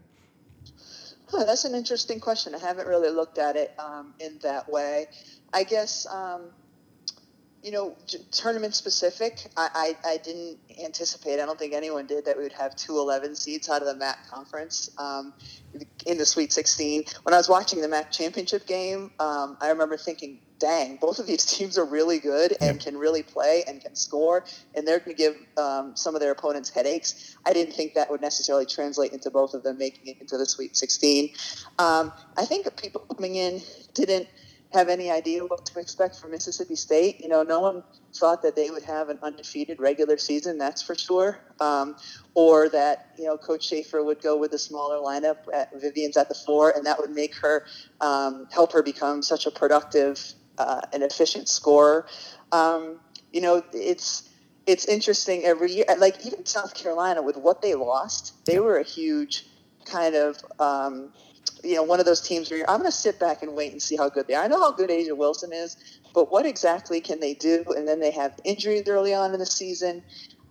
[1.32, 2.56] That's an interesting question.
[2.56, 5.08] I haven't really looked at it um, in that way.
[5.52, 6.44] I guess um,
[7.64, 7.96] you know,
[8.32, 12.52] tournament specific, I, I, I, didn't anticipate, I don't think anyone did, that we would
[12.52, 15.34] have two 11 seeds out of the MAC conference um,
[16.06, 17.06] in the Sweet 16.
[17.24, 21.26] When I was watching the MAC championship game, um, I remember thinking, dang, both of
[21.26, 24.44] these teams are really good and can really play and can score,
[24.76, 27.38] and they're going to give um, some of their opponents headaches.
[27.46, 30.46] I didn't think that would necessarily translate into both of them making it into the
[30.46, 31.30] Sweet 16.
[31.80, 33.62] Um, I think people coming in
[33.94, 34.28] didn't–
[34.74, 37.22] have any idea what to expect from Mississippi State.
[37.22, 37.84] You know, no one
[38.16, 41.96] thought that they would have an undefeated regular season, that's for sure, um,
[42.34, 45.38] or that you know Coach Schaefer would go with a smaller lineup.
[45.54, 47.66] At Vivians at the four, and that would make her
[48.02, 52.08] um, help her become such a productive uh, and efficient scorer.
[52.52, 53.00] Um,
[53.32, 54.30] you know, it's
[54.66, 55.86] it's interesting every year.
[55.98, 59.46] Like even South Carolina, with what they lost, they were a huge
[59.86, 61.14] kind of um,
[61.64, 63.82] you know, one of those teams where I'm going to sit back and wait and
[63.82, 64.44] see how good they are.
[64.44, 65.78] I know how good A'ja Wilson is,
[66.14, 67.64] but what exactly can they do?
[67.76, 70.04] And then they have injuries early on in the season.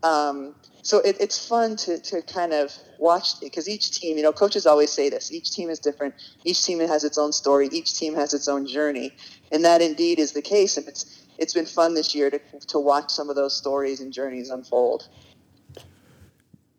[0.02, 4.32] Um, so it, it's fun to, to kind of watch because each team, you know,
[4.32, 6.14] coaches always say this each team is different.
[6.44, 7.68] Each team has its own story.
[7.70, 9.12] Each team has its own journey.
[9.52, 10.76] And that indeed is the case.
[10.76, 14.12] And it's, it's been fun this year to, to watch some of those stories and
[14.12, 15.08] journeys unfold.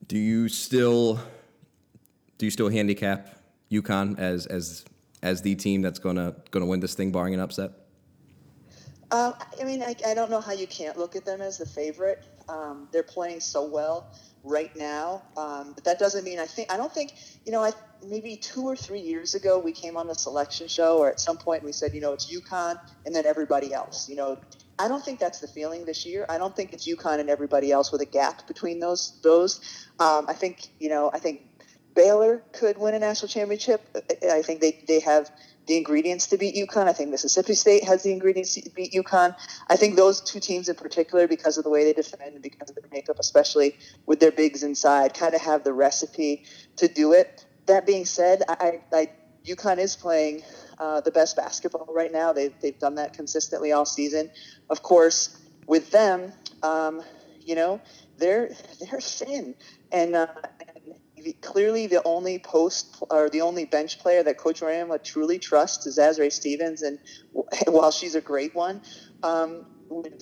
[0.08, 1.20] Do you still
[2.38, 3.43] do you still handicap
[3.82, 4.86] UConn as as
[5.22, 7.72] as the team that's gonna gonna win this thing, barring an upset?
[9.14, 11.68] Uh, I mean, I, I, don't know how you can't look at them as the
[11.68, 12.26] favorite.
[12.50, 14.12] Um, they're playing so well
[14.44, 17.14] right now, um, but that doesn't mean I think I don't think
[17.46, 17.64] you know.
[17.64, 17.72] I
[18.04, 21.38] maybe two or three years ago we came on the selection show, or at some
[21.38, 24.10] point we said, you know, it's UConn and then everybody else.
[24.10, 24.40] You know,
[24.80, 26.26] I don't think that's the feeling this year.
[26.28, 29.20] I don't think it's UConn and everybody else with a gap between those.
[29.22, 29.62] Those,
[30.00, 31.42] um, I think you know, I think
[31.96, 33.82] Baylor could win a national championship.
[34.30, 35.30] I think they, they have
[35.66, 36.88] the ingredients to beat UConn.
[36.88, 39.36] I think Mississippi State has the ingredients to beat UConn.
[39.70, 42.70] I think those two teams in particular, because of the way they defend and because
[42.70, 46.46] of their makeup, especially with their bigs inside, kind of have the recipe
[46.78, 47.46] to do it.
[47.68, 49.10] That being said, I, I
[49.46, 50.44] UConn is playing
[50.80, 52.34] uh, the best basketball right now.
[52.34, 54.32] They've, they've done that consistently all season.
[54.70, 55.38] Of course,
[55.68, 57.02] with them, um,
[57.42, 57.82] you know,
[58.18, 59.56] they're they're thin,
[59.92, 60.28] and uh,
[61.42, 65.98] clearly the only post or the only bench player that Coach Auriemma truly trusts is
[65.98, 67.00] Azurá Stevens, and
[67.68, 68.82] while she's a great one,
[69.24, 69.66] um,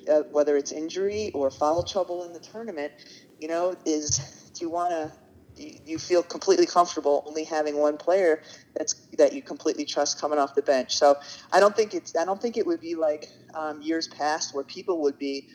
[0.09, 2.91] uh, whether it's injury or foul trouble in the tournament,
[3.39, 5.11] you know, is do you want to?
[5.57, 8.41] You feel completely comfortable only having one player
[8.75, 10.95] that's that you completely trust coming off the bench.
[10.95, 11.15] So
[11.51, 14.63] I don't think it's I don't think it would be like um, years past where
[14.63, 15.47] people would be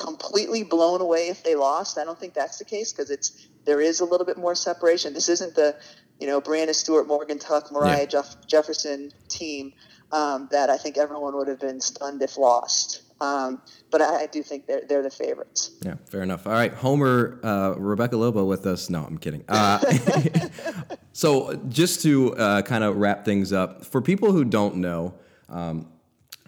[0.00, 1.98] completely blown away if they lost.
[1.98, 5.12] I don't think that's the case because it's there is a little bit more separation.
[5.12, 5.76] This isn't the,
[6.18, 8.04] you know, Breanna Stewart, Morgan Tuck, Moriah yeah.
[8.06, 9.72] Jeff- Jefferson team
[10.10, 13.02] um, that I think everyone would have been stunned if lost.
[13.20, 15.72] Um, but I, I, do think they're they're the favorites.
[15.84, 16.46] Yeah, fair enough.
[16.46, 18.88] All right, Homer, uh, Rebecca Lobo with us.
[18.88, 19.44] No, I'm kidding.
[19.46, 19.78] Uh,
[21.12, 25.16] so just to uh, kind of wrap things up, for people who don't know.
[25.50, 25.86] Um,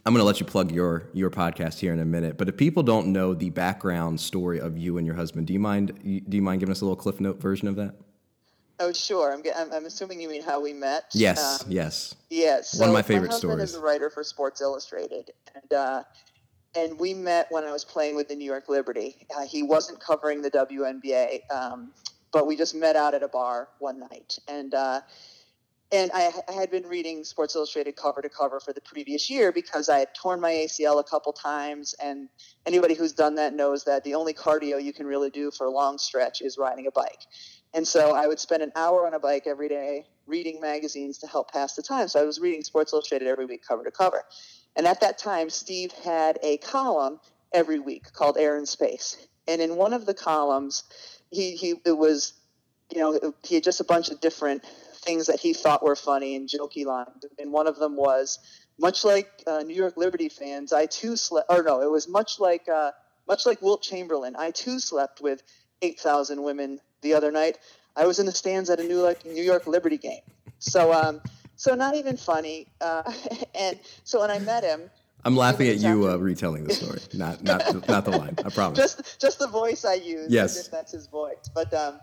[0.04, 2.56] I'm going to let you plug your your podcast here in a minute, but if
[2.56, 6.36] people don't know the background story of you and your husband, do you mind do
[6.36, 7.94] you mind giving us a little cliff note version of that?
[8.80, 9.32] Oh, sure.
[9.32, 11.04] I'm, I'm, I'm assuming you mean how we met.
[11.12, 12.16] Yes, um, yes.
[12.30, 12.72] Yes.
[12.72, 13.70] So One of my favorite my husband stories.
[13.70, 16.02] is a writer for Sports Illustrated, and uh,
[16.74, 19.24] and we met when I was playing with the New York Liberty.
[19.36, 21.92] Uh, he wasn't covering the WNBA, um,
[22.32, 24.74] but we just met out at a bar one night, and.
[24.74, 25.00] Uh,
[25.92, 29.52] and I, I, had been reading Sports Illustrated cover to cover for the previous year
[29.52, 32.30] because I had torn my ACL a couple times, and
[32.64, 35.70] anybody who's done that knows that the only cardio you can really do for a
[35.70, 37.20] long stretch is riding a bike.
[37.74, 41.26] And so I would spend an hour on a bike every day reading magazines to
[41.26, 42.08] help pass the time.
[42.08, 44.22] So I was reading Sports Illustrated every week, cover to cover.
[44.76, 47.20] And at that time, Steve had a column
[47.52, 49.16] every week called Air and Space.
[49.46, 50.84] And in one of the columns,
[51.30, 52.32] he, he it was,
[52.90, 54.64] you know, he had just a bunch of different
[55.02, 57.24] things that he thought were funny and jokey lines.
[57.38, 58.38] And one of them was,
[58.78, 61.50] much like uh, New York Liberty fans, I too slept.
[61.50, 62.92] Or no, it was much like uh,
[63.28, 64.34] much like Wilt Chamberlain.
[64.36, 65.42] I too slept with
[65.82, 67.58] eight thousand women the other night.
[67.96, 70.22] I was in the stands at a New York, New York Liberty game.
[70.58, 71.20] So, um,
[71.56, 72.66] so not even funny.
[72.80, 73.02] Uh,
[73.54, 74.90] and so when I met him.
[75.24, 78.34] I'm laughing at you uh, retelling the story, not not not the line.
[78.44, 78.76] I promise.
[78.76, 80.32] Just just the voice I use.
[80.32, 81.48] Yes, that's his voice.
[81.54, 82.00] But um,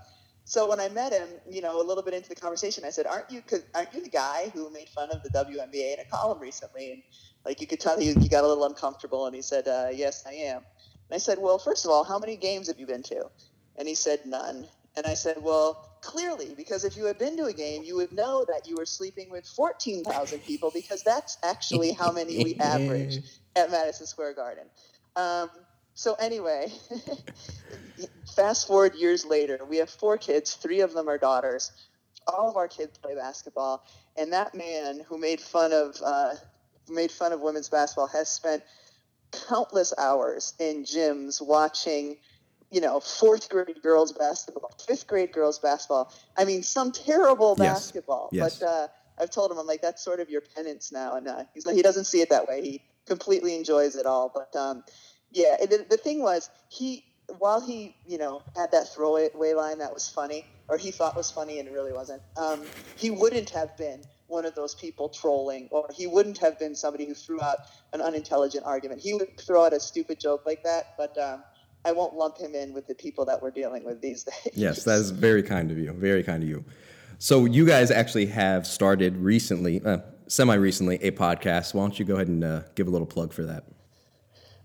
[0.49, 3.05] so when I met him, you know, a little bit into the conversation, I said,
[3.05, 3.43] "Aren't you?
[3.75, 7.03] Aren't you the guy who made fun of the WNBA in a column recently?" And
[7.45, 10.23] like you could tell, he, he got a little uncomfortable, and he said, uh, "Yes,
[10.25, 10.65] I am."
[11.07, 13.29] And I said, "Well, first of all, how many games have you been to?"
[13.77, 17.45] And he said, "None." And I said, "Well, clearly, because if you had been to
[17.45, 21.91] a game, you would know that you were sleeping with 14,000 people, because that's actually
[21.91, 23.19] how many we average
[23.55, 24.65] at Madison Square Garden."
[25.15, 25.51] Um,
[25.99, 26.71] so anyway,
[28.35, 30.53] fast forward years later, we have four kids.
[30.53, 31.73] Three of them are daughters.
[32.25, 33.83] All of our kids play basketball,
[34.17, 36.35] and that man who made fun of uh,
[36.87, 38.63] made fun of women's basketball has spent
[39.49, 42.15] countless hours in gyms watching
[42.71, 46.13] you know, fourth grade girls basketball, fifth grade girls basketball.
[46.37, 47.81] I mean, some terrible Yes.
[47.81, 48.29] basketball.
[48.31, 48.59] Yes.
[48.59, 48.87] But uh,
[49.19, 51.15] I've told him, I'm like, that's sort of your penance now.
[51.15, 52.61] And uh, he's like, he doesn't see it that way.
[52.61, 54.31] He completely enjoys it all.
[54.33, 54.83] But um,
[55.31, 57.05] yeah, and the, the thing was, he,
[57.37, 61.31] while he, you know, had that throwaway line that was funny, or he thought was
[61.31, 62.61] funny and it really wasn't, um,
[62.95, 67.05] he wouldn't have been one of those people trolling, or he wouldn't have been somebody
[67.05, 67.57] who threw out
[67.93, 69.01] an unintelligent argument.
[69.01, 71.43] He would throw out a stupid joke like that, but um,
[71.83, 74.53] I won't lump him in with the people that we're dealing with these days.
[74.53, 75.91] Yes, that is very kind of you.
[75.93, 76.63] Very kind of you.
[77.17, 81.73] So you guys actually have started recently, uh, semi recently, a podcast.
[81.73, 83.65] Why don't you go ahead and uh, give a little plug for that?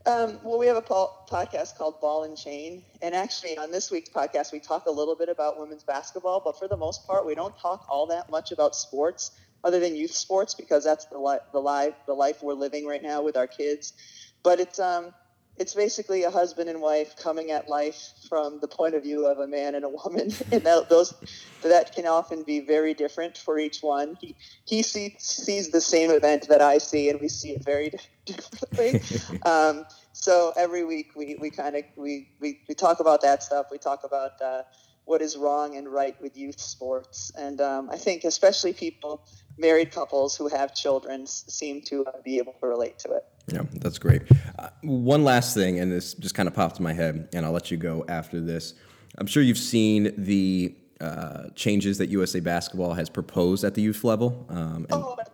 [0.07, 3.91] Um, well, we have a po- podcast called Ball and Chain, and actually on this
[3.91, 7.25] week's podcast, we talk a little bit about women's basketball, but for the most part,
[7.25, 9.31] we don't talk all that much about sports,
[9.63, 13.03] other than youth sports, because that's the li- the life the life we're living right
[13.03, 13.95] now with our kids.
[14.43, 15.15] But it's um
[15.57, 19.39] it's basically a husband and wife coming at life from the point of view of
[19.39, 21.15] a man and a woman, and that, those
[21.63, 24.19] that can often be very different for each one.
[24.21, 24.37] He
[24.67, 27.91] he sees sees the same event that I see, and we see it very
[28.27, 29.01] differently.
[29.43, 33.67] um, so every week we, we kind of we, we, we talk about that stuff.
[33.71, 34.63] We talk about uh,
[35.05, 39.23] what is wrong and right with youth sports, and um, I think especially people
[39.59, 43.25] married couples who have children s- seem to uh, be able to relate to it.
[43.53, 44.23] Yeah, that's great.
[44.59, 47.53] Uh, one last thing, and this just kind of popped in my head, and I'll
[47.53, 48.75] let you go after this.
[49.19, 54.03] I'm sure you've seen the uh, changes that USA Basketball has proposed at the youth
[54.05, 54.47] level.
[54.49, 55.34] Um, and Oh, I love them.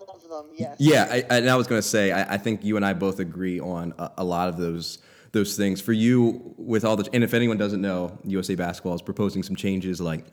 [0.60, 0.76] Yes.
[0.78, 2.92] Yeah, I, I- and I was going to say, I, I think you and I
[2.92, 4.98] both agree on a, a lot of those
[5.32, 5.80] those things.
[5.80, 9.56] For you, with all the, and if anyone doesn't know, USA Basketball is proposing some
[9.56, 10.26] changes like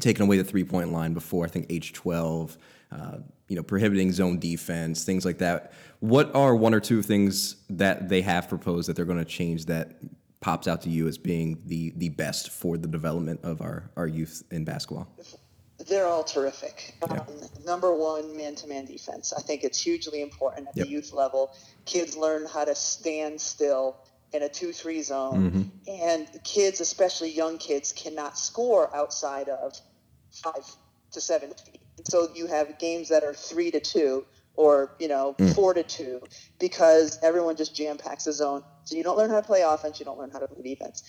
[0.00, 2.56] taking away the three point line before I think age twelve.
[2.92, 3.18] Uh,
[3.48, 5.72] you know, prohibiting zone defense, things like that.
[6.00, 9.66] What are one or two things that they have proposed that they're going to change
[9.66, 9.92] that
[10.40, 14.06] pops out to you as being the the best for the development of our our
[14.08, 15.08] youth in basketball?
[15.88, 16.94] They're all terrific.
[17.02, 19.32] Um, number one, man to man defense.
[19.32, 20.86] I think it's hugely important at Yep.
[20.86, 21.50] the youth level.
[21.86, 23.96] Kids learn how to stand still
[24.32, 25.72] in a 2 3 zone.
[25.88, 29.72] And kids, especially young kids, cannot score outside of
[30.30, 30.64] five
[31.12, 31.80] to seven feet.
[32.08, 36.20] So you have games that are three to two or, you know, four to two
[36.58, 38.62] because everyone just jam packs the zone.
[38.84, 41.02] So you don't learn how to play offense, you don't learn how to play defense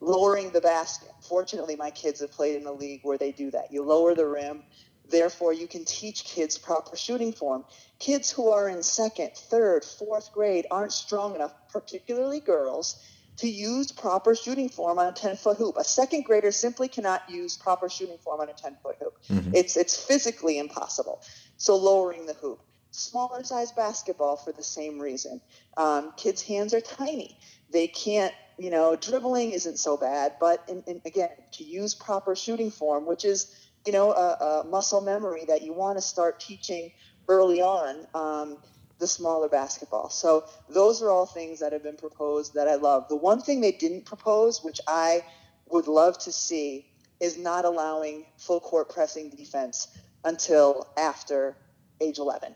[0.00, 1.10] lowering the basket.
[1.22, 3.72] Fortunately, my kids have played in a league where they do that.
[3.72, 4.62] You lower the rim,
[5.08, 7.64] therefore, you can teach kids proper shooting form.
[7.98, 13.02] Kids who are in second, third, fourth grade aren't strong enough, particularly girls,
[13.36, 15.76] to use proper shooting form on a 10 foot hoop.
[15.76, 19.16] A second grader simply cannot use proper shooting form on a 10 foot hoop.
[19.54, 21.22] It's, it's physically impossible.
[21.56, 22.60] So, lowering the hoop.
[22.92, 25.40] Smaller size basketball for the same reason.
[25.76, 27.36] Um, kids' hands are tiny.
[27.72, 32.34] They can't, you know, dribbling isn't so bad, but in, in, again, to use proper
[32.36, 33.54] shooting form, which is,
[33.86, 36.90] you know, a, a muscle memory that you want to start teaching
[37.28, 38.06] early on.
[38.14, 38.58] Um,
[38.98, 40.08] the smaller basketball.
[40.08, 43.08] So those are all things that have been proposed that I love.
[43.08, 45.24] The one thing they didn't propose, which I
[45.66, 46.86] would love to see,
[47.20, 49.88] is not allowing full court pressing defense
[50.24, 51.56] until after
[52.00, 52.54] age 11.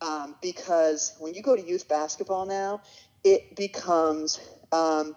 [0.00, 2.82] Um, because when you go to youth basketball now,
[3.24, 4.40] it becomes
[4.72, 5.14] um,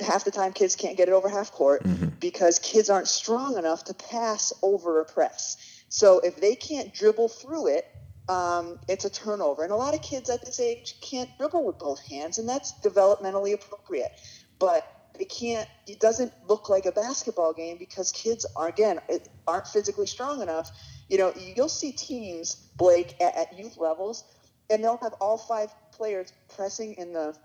[0.00, 1.82] half the time kids can't get it over half court
[2.20, 5.82] because kids aren't strong enough to pass over a press.
[5.88, 7.86] So if they can't dribble through it,
[8.28, 9.62] um, it's a turnover.
[9.62, 12.72] And a lot of kids at this age can't dribble with both hands, and that's
[12.80, 14.12] developmentally appropriate.
[14.58, 14.84] But
[15.18, 15.68] they can't.
[15.86, 19.00] It doesn't look like a basketball game because kids are again
[19.46, 20.70] aren't physically strong enough.
[21.08, 24.24] You know, you'll see teams, Blake, at, at youth levels,
[24.68, 27.36] and they'll have all five players pressing in the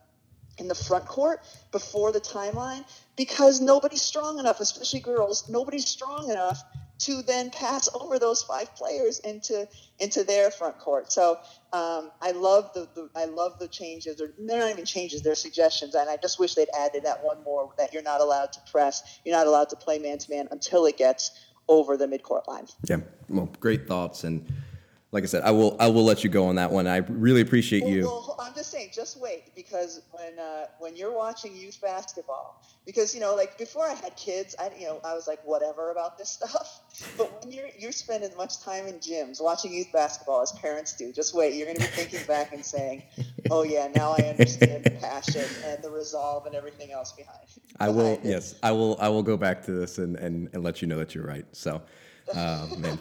[0.61, 1.41] in the front court
[1.71, 2.85] before the timeline
[3.17, 5.49] because nobody's strong enough, especially girls.
[5.49, 6.63] Nobody's strong enough
[6.99, 9.67] to then pass over those five players into
[9.99, 11.11] into their front court.
[11.11, 11.39] So
[11.73, 14.21] um, I love the, the I love the changes.
[14.21, 15.95] Or they're not even changes; they're suggestions.
[15.95, 19.19] And I just wish they'd added that one more that you're not allowed to press,
[19.25, 21.31] you're not allowed to play man to man until it gets
[21.67, 22.67] over the midcourt line.
[22.87, 22.97] Yeah,
[23.29, 24.23] well, great thoughts.
[24.23, 24.45] And
[25.11, 26.87] like I said, I will I will let you go on that one.
[26.87, 28.03] I really appreciate you.
[28.03, 33.13] Well, I'm just saying, just wait because when uh, when you're watching youth basketball, because
[33.13, 36.17] you know, like before I had kids, I you know I was like whatever about
[36.17, 36.79] this stuff.
[37.17, 41.11] But when you're you're spending much time in gyms watching youth basketball as parents do,
[41.11, 41.55] just wait.
[41.55, 43.03] You're going to be thinking back and saying,
[43.51, 47.47] "Oh yeah, now I understand the passion and the resolve and everything else behind."
[47.81, 48.17] I will.
[48.23, 48.95] Yes, I will.
[49.01, 51.45] I will go back to this and and, and let you know that you're right.
[51.51, 51.81] So,
[52.33, 52.97] uh, man.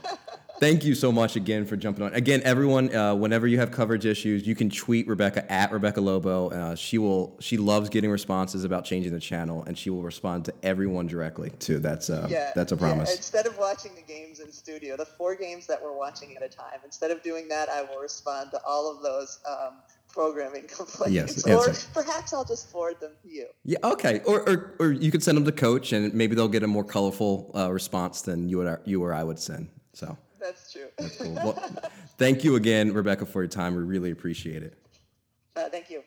[0.60, 2.12] Thank you so much again for jumping on.
[2.12, 6.50] Again, everyone, uh, whenever you have coverage issues, you can tweet Rebecca at Rebecca Lobo.
[6.50, 7.38] Uh, she will.
[7.40, 11.48] She loves getting responses about changing the channel, and she will respond to everyone directly
[11.58, 11.78] too.
[11.78, 13.08] That's uh, yeah, that's a promise.
[13.08, 13.16] Yeah.
[13.16, 16.48] Instead of watching the games in studio, the four games that we're watching at a
[16.48, 19.40] time, instead of doing that, I will respond to all of those.
[19.48, 19.74] Um,
[20.12, 21.46] programming complaints.
[21.46, 23.46] Yes, or perhaps I'll just forward them to you.
[23.64, 24.20] Yeah, okay.
[24.26, 26.82] Or, or, or you could send them to coach, and maybe they'll get a more
[26.82, 29.68] colorful uh, response than you or you or I would send.
[29.92, 30.88] So that's true.
[30.98, 31.34] That's cool.
[31.44, 31.72] Well,
[32.18, 33.74] thank you again, Rebecca, for your time.
[33.74, 34.74] We really appreciate it.
[35.56, 36.02] Uh, thank you.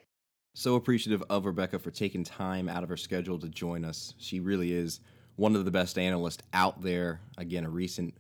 [0.54, 4.14] So appreciative of Rebecca for taking time out of her schedule to join us.
[4.20, 5.00] She really is
[5.36, 7.22] one of the best analysts out there.
[7.38, 8.14] Again, a recent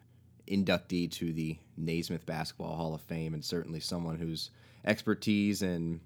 [0.47, 4.49] inductee to the Naismith Basketball Hall of Fame, and certainly someone whose
[4.85, 5.99] expertise and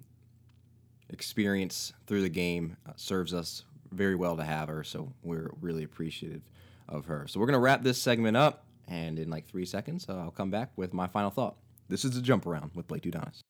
[1.10, 4.84] experience through the game uh, serves us very well to have her.
[4.84, 6.42] So we're really appreciative
[6.90, 7.26] of her.
[7.28, 8.66] So we're going to wrap this segment up.
[8.88, 11.58] And in like three seconds, uh, I'll come back with my final thought.
[11.90, 13.42] This is a jump around with Blake Dudonis.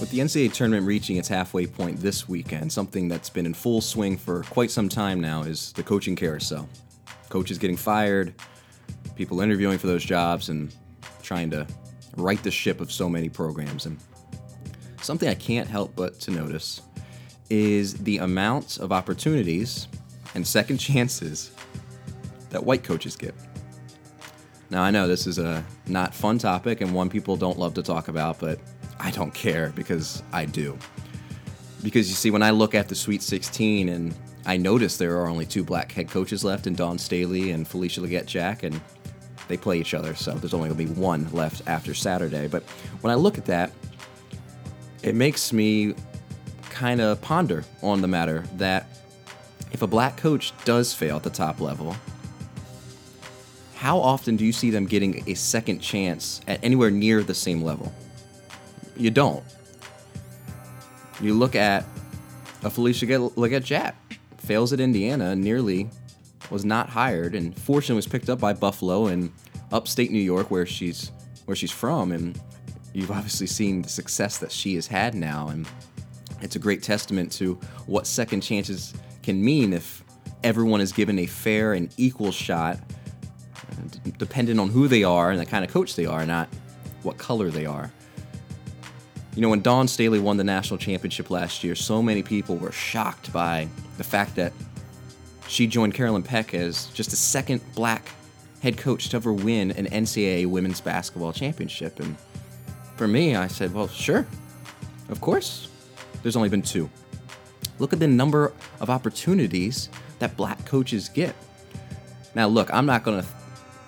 [0.00, 3.80] With the NCAA tournament reaching its halfway point this weekend, something that's been in full
[3.80, 6.68] swing for quite some time now is the coaching carousel.
[7.30, 8.34] Coaches getting fired,
[9.16, 10.74] people interviewing for those jobs, and
[11.22, 11.66] trying to
[12.16, 13.86] right the ship of so many programs.
[13.86, 13.98] And
[15.04, 16.80] something I can't help but to notice
[17.50, 19.88] is the amount of opportunities
[20.34, 21.50] and second chances
[22.50, 23.34] that white coaches get.
[24.70, 27.82] Now, I know this is a not fun topic and one people don't love to
[27.82, 28.58] talk about, but
[28.98, 30.78] I don't care because I do.
[31.82, 34.14] Because you see, when I look at the Sweet 16 and
[34.46, 38.00] I notice there are only two black head coaches left in Dawn Staley and Felisha
[38.06, 38.80] Legette-Jack, and
[39.48, 42.46] they play each other, so there's only going to be one left after Saturday.
[42.46, 42.62] But
[43.00, 43.70] when I look at that,
[45.04, 45.94] it makes me
[46.70, 48.86] kind of ponder on the matter that
[49.70, 51.94] if a black coach does fail at the top level,
[53.76, 57.62] how often do you see them getting a second chance at anywhere near the same
[57.62, 57.92] level?
[58.96, 59.44] You don't.
[61.20, 61.84] You look at
[62.62, 63.94] a Felisha Legette-Jack,
[64.38, 65.90] fails at Indiana, nearly
[66.50, 69.32] was not hired, and fortunately was picked up by Buffalo in
[69.70, 71.10] upstate New York, where she's
[71.44, 72.40] where she's from, and
[72.94, 75.68] you've obviously seen the success that she has had now, and
[76.40, 77.54] it's a great testament to
[77.86, 80.02] what second chances can mean if
[80.42, 82.78] everyone is given a fair and equal shot,
[83.56, 86.48] uh, dependent on who they are and the kind of coach they are, not
[87.02, 87.90] what color they are.
[89.34, 92.70] You know, when Dawn Staley won the national championship last year, so many people were
[92.70, 93.66] shocked by
[93.96, 94.52] the fact that
[95.48, 98.08] she joined Carolyn Peck as just the second black
[98.62, 101.98] head coach to ever win an NCAA women's basketball championship.
[101.98, 102.16] And
[102.96, 104.26] for me, I said, well, sure,
[105.08, 105.68] of course.
[106.22, 106.88] There's only been two.
[107.78, 109.88] Look at the number of opportunities
[110.20, 111.34] that black coaches get.
[112.34, 113.28] Now, look, I'm not going to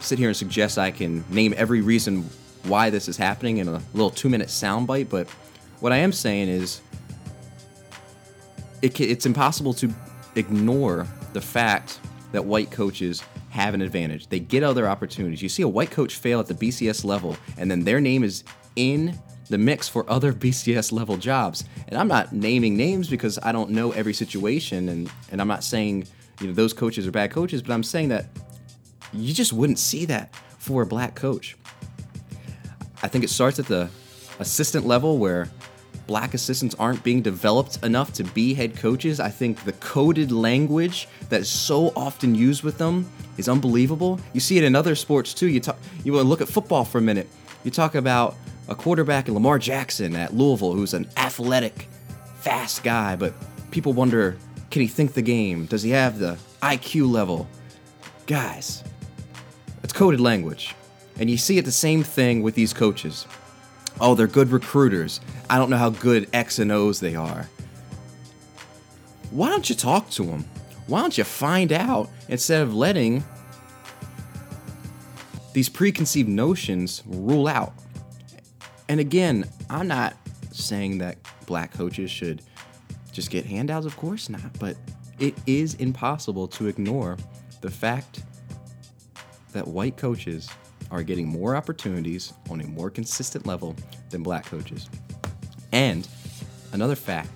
[0.00, 2.28] sit here and suggest I can name every reason
[2.64, 5.28] why this is happening in a little two minute soundbite, but
[5.80, 6.80] what I am saying is
[8.82, 9.92] it, it's impossible to
[10.34, 12.00] ignore the fact
[12.32, 14.26] that white coaches have an advantage.
[14.28, 15.42] They get other opportunities.
[15.42, 18.44] You see a white coach fail at the BCS level, and then their name is
[18.76, 19.18] in
[19.48, 21.64] the mix for other BCS level jobs.
[21.88, 25.64] And I'm not naming names because I don't know every situation and, and I'm not
[25.64, 26.06] saying
[26.40, 28.26] you know those coaches are bad coaches, but I'm saying that
[29.12, 31.56] you just wouldn't see that for a black coach.
[33.02, 33.88] I think it starts at the
[34.38, 35.48] assistant level where
[36.06, 39.18] black assistants aren't being developed enough to be head coaches.
[39.18, 44.20] I think the coded language that is so often used with them is unbelievable.
[44.32, 45.48] You see it in other sports too.
[45.48, 47.28] You talk you look at football for a minute.
[47.64, 48.36] You talk about
[48.68, 51.88] a quarterback in Lamar Jackson at Louisville who's an athletic,
[52.38, 53.32] fast guy, but
[53.70, 54.36] people wonder
[54.70, 55.66] can he think the game?
[55.66, 57.48] Does he have the IQ level?
[58.26, 58.82] Guys,
[59.82, 60.74] it's coded language.
[61.18, 63.26] And you see it the same thing with these coaches.
[64.00, 65.20] Oh, they're good recruiters.
[65.48, 67.48] I don't know how good X and O's they are.
[69.30, 70.44] Why don't you talk to them?
[70.86, 73.24] Why don't you find out instead of letting
[75.52, 77.72] these preconceived notions rule out?
[78.88, 80.14] And again, I'm not
[80.52, 82.42] saying that black coaches should
[83.12, 83.86] just get handouts?
[83.86, 84.58] Of course not.
[84.58, 84.76] But
[85.18, 87.16] it is impossible to ignore
[87.60, 88.22] the fact
[89.52, 90.48] that white coaches
[90.90, 93.74] are getting more opportunities on a more consistent level
[94.10, 94.88] than black coaches.
[95.72, 96.06] And
[96.72, 97.30] another fact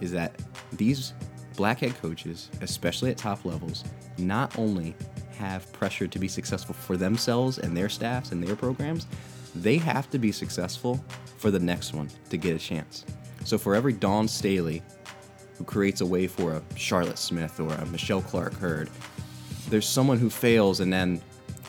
[0.00, 0.34] is that
[0.72, 1.14] these
[1.56, 3.84] black head coaches, especially at top levels,
[4.18, 4.94] not only
[5.38, 9.06] have pressure to be successful for themselves and their staffs and their programs,
[9.54, 11.02] they have to be successful
[11.36, 13.04] for the next one to get a chance.
[13.44, 14.82] So for every Dawn Staley
[15.58, 18.90] who creates a way for a Charlotte Smith or a Michelle Clark Heard,
[19.68, 21.20] there's someone who fails and then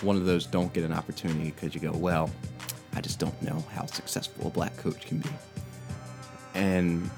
[0.01, 2.29] one of those don't get an opportunity because you go, well,
[2.95, 5.29] I just don't know how successful a black coach can be.
[6.53, 7.09] And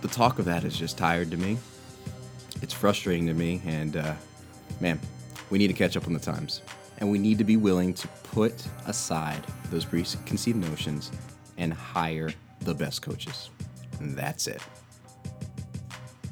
[0.00, 1.58] the talk of that is just tired to me.
[2.62, 4.14] It's frustrating to me, and uh,
[4.80, 4.98] man,
[5.50, 6.62] we need to catch up on the times.
[6.98, 8.54] And we need to be willing to put
[8.86, 11.10] aside those preconceived notions
[11.58, 12.30] and hire
[12.60, 13.50] the best coaches.
[14.00, 14.62] And that's it.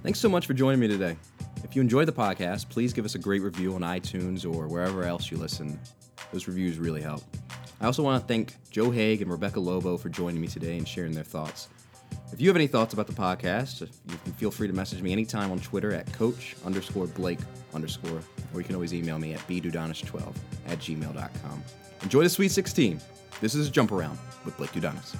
[0.02, 1.16] Thanks so much for joining me today.
[1.62, 5.04] If you enjoyed the podcast, please give us a great review on iTunes or wherever
[5.04, 5.78] else you listen.
[6.32, 7.22] Those reviews really help.
[7.80, 10.86] I also want to thank Joe Haigh and Rebecca Lobo for joining me today and
[10.86, 11.68] sharing their thoughts.
[12.32, 15.12] If you have any thoughts about the podcast, you can feel free to message me
[15.12, 17.40] anytime on Twitter at coach underscore Blake
[17.74, 18.22] underscore,
[18.54, 20.34] or you can always email me at bdudonish12
[20.66, 21.64] at gmail.com.
[22.02, 23.00] Enjoy the Sweet 16.
[23.40, 25.16] This is Jump Around with Blake Dudonis.